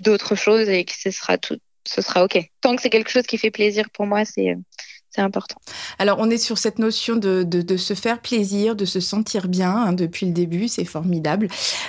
d'autres 0.02 0.36
choses 0.36 0.70
et 0.70 0.86
que 0.86 0.94
ce 0.96 1.12
sera 1.12 1.38
tout, 1.38 1.58
ce 1.86 2.02
sera 2.02 2.24
ok. 2.24 2.40
Tant 2.62 2.76
que 2.76 2.82
c'est 2.82 2.90
quelque 2.90 3.12
chose 3.12 3.26
qui 3.28 3.38
fait 3.38 3.52
plaisir 3.52 3.90
pour 3.92 4.06
moi, 4.06 4.24
c'est 4.24 4.56
c'est 5.18 5.24
important. 5.24 5.58
Alors, 5.98 6.18
on 6.20 6.30
est 6.30 6.38
sur 6.38 6.60
cette 6.60 6.78
notion 6.78 7.16
de, 7.16 7.42
de, 7.42 7.78
se 7.78 7.96
faire 7.96 8.22
plaisir, 8.22 8.76
de 8.76 8.86
se 8.86 9.00
sentir 9.00 9.48
bien 9.48 9.76
hein, 9.76 9.94
depuis 9.94 10.28
le 10.28 10.32
début, 10.32 10.68
c'est 10.68 10.86
formidable. 10.86 11.48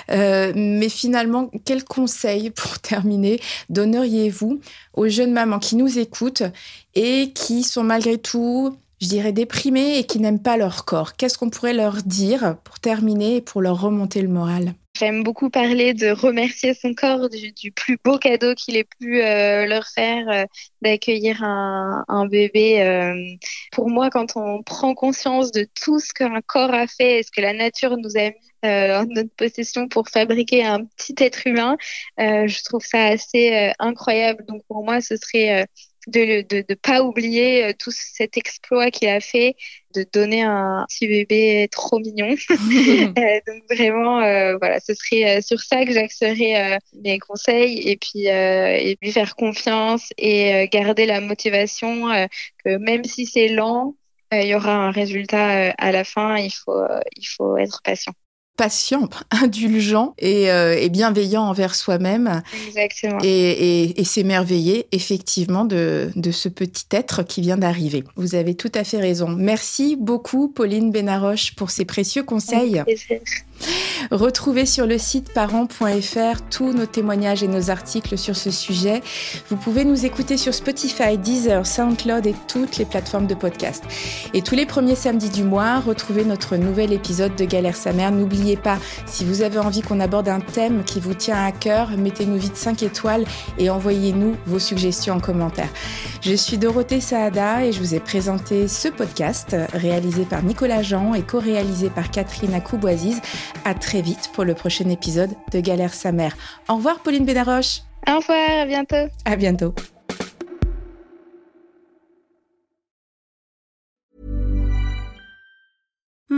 Euh, 0.09 0.51
mais 0.55 0.89
finalement, 0.89 1.51
quel 1.63 1.83
conseil, 1.83 2.49
pour 2.55 2.79
terminer, 2.79 3.39
donneriez-vous 3.69 4.59
aux 4.95 5.07
jeunes 5.07 5.31
mamans 5.31 5.59
qui 5.59 5.75
nous 5.75 5.99
écoutent 5.99 6.43
et 6.95 7.31
qui 7.35 7.61
sont 7.61 7.83
malgré 7.83 8.17
tout 8.17 8.75
je 8.99 9.07
dirais 9.07 9.31
déprimées 9.31 9.99
et 9.99 10.05
qui 10.05 10.19
n'aiment 10.19 10.41
pas 10.41 10.57
leur 10.57 10.83
corps? 10.83 11.15
Qu'est-ce 11.15 11.37
qu'on 11.37 11.51
pourrait 11.51 11.73
leur 11.73 11.97
dire 12.03 12.57
pour 12.63 12.79
terminer 12.79 13.37
et 13.37 13.41
pour 13.41 13.61
leur 13.61 13.79
remonter 13.79 14.23
le 14.23 14.27
moral? 14.27 14.73
J'aime 14.99 15.23
beaucoup 15.23 15.49
parler 15.49 15.93
de 15.93 16.09
remercier 16.09 16.73
son 16.73 16.93
corps 16.93 17.29
du, 17.29 17.71
plus 17.71 17.97
beau 18.03 18.17
cadeau 18.17 18.53
qu'il 18.53 18.75
ait 18.75 18.83
pu 18.83 19.21
euh, 19.21 19.65
leur 19.65 19.87
faire, 19.87 20.27
euh, 20.27 20.43
d'accueillir 20.81 21.41
un, 21.41 22.25
bébé. 22.29 22.81
Euh. 22.81 23.15
Pour 23.71 23.89
moi, 23.89 24.09
quand 24.09 24.35
on 24.35 24.61
prend 24.61 24.93
conscience 24.95 25.53
de 25.53 25.65
tout 25.81 26.01
ce 26.01 26.11
qu'un 26.13 26.41
corps 26.41 26.73
a 26.73 26.85
fait 26.85 27.19
et 27.19 27.23
ce 27.23 27.31
que 27.31 27.39
la 27.39 27.53
nature 27.53 27.95
nous 27.95 28.17
a 28.17 28.31
mis 28.31 28.35
en 28.61 29.05
notre 29.05 29.33
possession 29.37 29.87
pour 29.87 30.09
fabriquer 30.09 30.65
un 30.65 30.83
petit 30.83 31.15
être 31.19 31.47
humain, 31.47 31.77
je 32.17 32.63
trouve 32.65 32.83
ça 32.83 33.05
assez 33.05 33.71
incroyable. 33.79 34.43
Donc 34.47 34.63
pour 34.67 34.83
moi, 34.83 34.99
ce 34.99 35.15
serait 35.15 35.65
de 36.09 36.55
ne 36.55 36.61
de, 36.61 36.73
pas 36.75 37.03
oublier 37.03 37.65
euh, 37.65 37.73
tout 37.77 37.91
cet 37.91 38.37
exploit 38.37 38.91
qu'il 38.91 39.07
a 39.09 39.19
fait, 39.19 39.55
de 39.95 40.05
donner 40.13 40.41
un 40.41 40.85
petit 40.89 41.07
bébé 41.07 41.67
trop 41.71 41.99
mignon. 41.99 42.35
Euh, 43.19 43.39
donc 43.47 43.63
vraiment, 43.69 44.21
euh, 44.21 44.57
voilà, 44.57 44.79
ce 44.79 44.93
serait 44.93 45.41
sur 45.41 45.59
ça 45.59 45.83
que 45.85 45.91
j'axerais 45.91 46.79
mes 46.93 47.19
conseils 47.19 47.89
et 47.89 47.97
puis, 47.97 48.27
et 48.27 48.97
puis 48.99 49.11
faire 49.11 49.35
confiance 49.35 50.09
et 50.17 50.67
garder 50.71 51.05
la 51.05 51.21
motivation 51.21 52.07
que 52.63 52.77
même 52.77 53.03
si 53.03 53.25
c'est 53.25 53.47
lent, 53.47 53.95
il 54.31 54.47
y 54.47 54.55
aura 54.55 54.75
un 54.75 54.91
résultat 54.91 55.71
à 55.77 55.91
la 55.91 56.03
fin. 56.03 56.37
Il 56.37 56.51
faut, 56.51 56.81
il 57.17 57.25
faut 57.25 57.57
être 57.57 57.81
patient. 57.83 58.13
Patient, 58.59 59.07
indulgent 59.31 60.13
et, 60.19 60.51
euh, 60.51 60.89
bienveillant 60.89 61.43
envers 61.43 61.75
soi-même. 61.75 62.41
Exactement. 62.67 63.19
Et, 63.23 64.03
s'émerveiller 64.03 64.87
effectivement 64.91 65.65
de, 65.65 66.11
ce 66.31 66.49
petit 66.49 66.85
être 66.91 67.23
qui 67.23 67.41
vient 67.41 67.57
d'arriver. 67.57 68.03
Vous 68.15 68.35
avez 68.35 68.55
tout 68.55 68.71
à 68.73 68.83
fait 68.83 68.97
raison. 68.97 69.29
Merci 69.29 69.95
beaucoup, 69.95 70.49
Pauline 70.49 70.91
Benaroche, 70.91 71.55
pour 71.55 71.69
ces 71.69 71.85
précieux 71.85 72.23
conseils. 72.23 72.83
Retrouvez 74.11 74.65
sur 74.65 74.87
le 74.87 74.97
site 74.97 75.33
parents.fr 75.33 76.41
tous 76.49 76.73
nos 76.73 76.85
témoignages 76.85 77.43
et 77.43 77.47
nos 77.47 77.69
articles 77.69 78.17
sur 78.17 78.35
ce 78.35 78.49
sujet. 78.49 79.03
Vous 79.49 79.55
pouvez 79.55 79.85
nous 79.85 80.05
écouter 80.05 80.35
sur 80.37 80.53
Spotify, 80.53 81.17
Deezer, 81.17 81.65
SoundCloud 81.65 82.25
et 82.25 82.35
toutes 82.47 82.77
les 82.77 82.85
plateformes 82.85 83.27
de 83.27 83.35
podcast. 83.35 83.83
Et 84.33 84.41
tous 84.41 84.55
les 84.55 84.65
premiers 84.65 84.95
samedis 84.95 85.29
du 85.29 85.43
mois, 85.43 85.79
retrouvez 85.79 86.25
notre 86.25 86.57
nouvel 86.57 86.91
épisode 86.91 87.35
de 87.35 87.45
Galère 87.45 87.75
sa 87.75 87.93
mère. 87.93 88.11
N'oubliez 88.11 88.57
pas, 88.57 88.79
si 89.05 89.25
vous 89.25 89.41
avez 89.43 89.59
envie 89.59 89.81
qu'on 89.81 89.99
aborde 89.99 90.29
un 90.29 90.39
thème 90.39 90.83
qui 90.83 90.99
vous 90.99 91.13
tient 91.13 91.45
à 91.45 91.51
cœur, 91.51 91.91
mettez-nous 91.97 92.37
vite 92.37 92.57
5 92.57 92.81
étoiles 92.83 93.25
et 93.57 93.69
envoyez-nous 93.69 94.35
vos 94.47 94.59
suggestions 94.59 95.15
en 95.15 95.19
commentaire. 95.19 95.69
Je 96.21 96.33
suis 96.33 96.57
Dorothée 96.57 97.01
Saada 97.01 97.65
et 97.65 97.71
je 97.71 97.79
vous 97.79 97.93
ai 97.93 97.99
présenté 97.99 98.67
ce 98.67 98.87
podcast 98.87 99.55
réalisé 99.73 100.23
par 100.25 100.43
Nicolas 100.43 100.81
Jean 100.81 101.13
et 101.13 101.21
co-réalisé 101.21 101.89
par 101.89 102.09
Catherine 102.11 102.53
Akouboisiz. 102.53 103.21
À 103.65 103.73
très 103.73 104.01
vite 104.01 104.29
pour 104.33 104.43
le 104.43 104.53
prochain 104.53 104.89
épisode 104.89 105.31
de 105.51 105.59
Galère 105.59 105.93
sa 105.93 106.11
mère. 106.11 106.35
Au 106.67 106.75
revoir 106.75 106.99
Pauline 106.99 107.25
Bédaroche. 107.25 107.81
Au 108.07 108.17
revoir, 108.17 108.61
à 108.61 108.65
bientôt. 108.65 109.11
À 109.25 109.35
bientôt. 109.35 109.73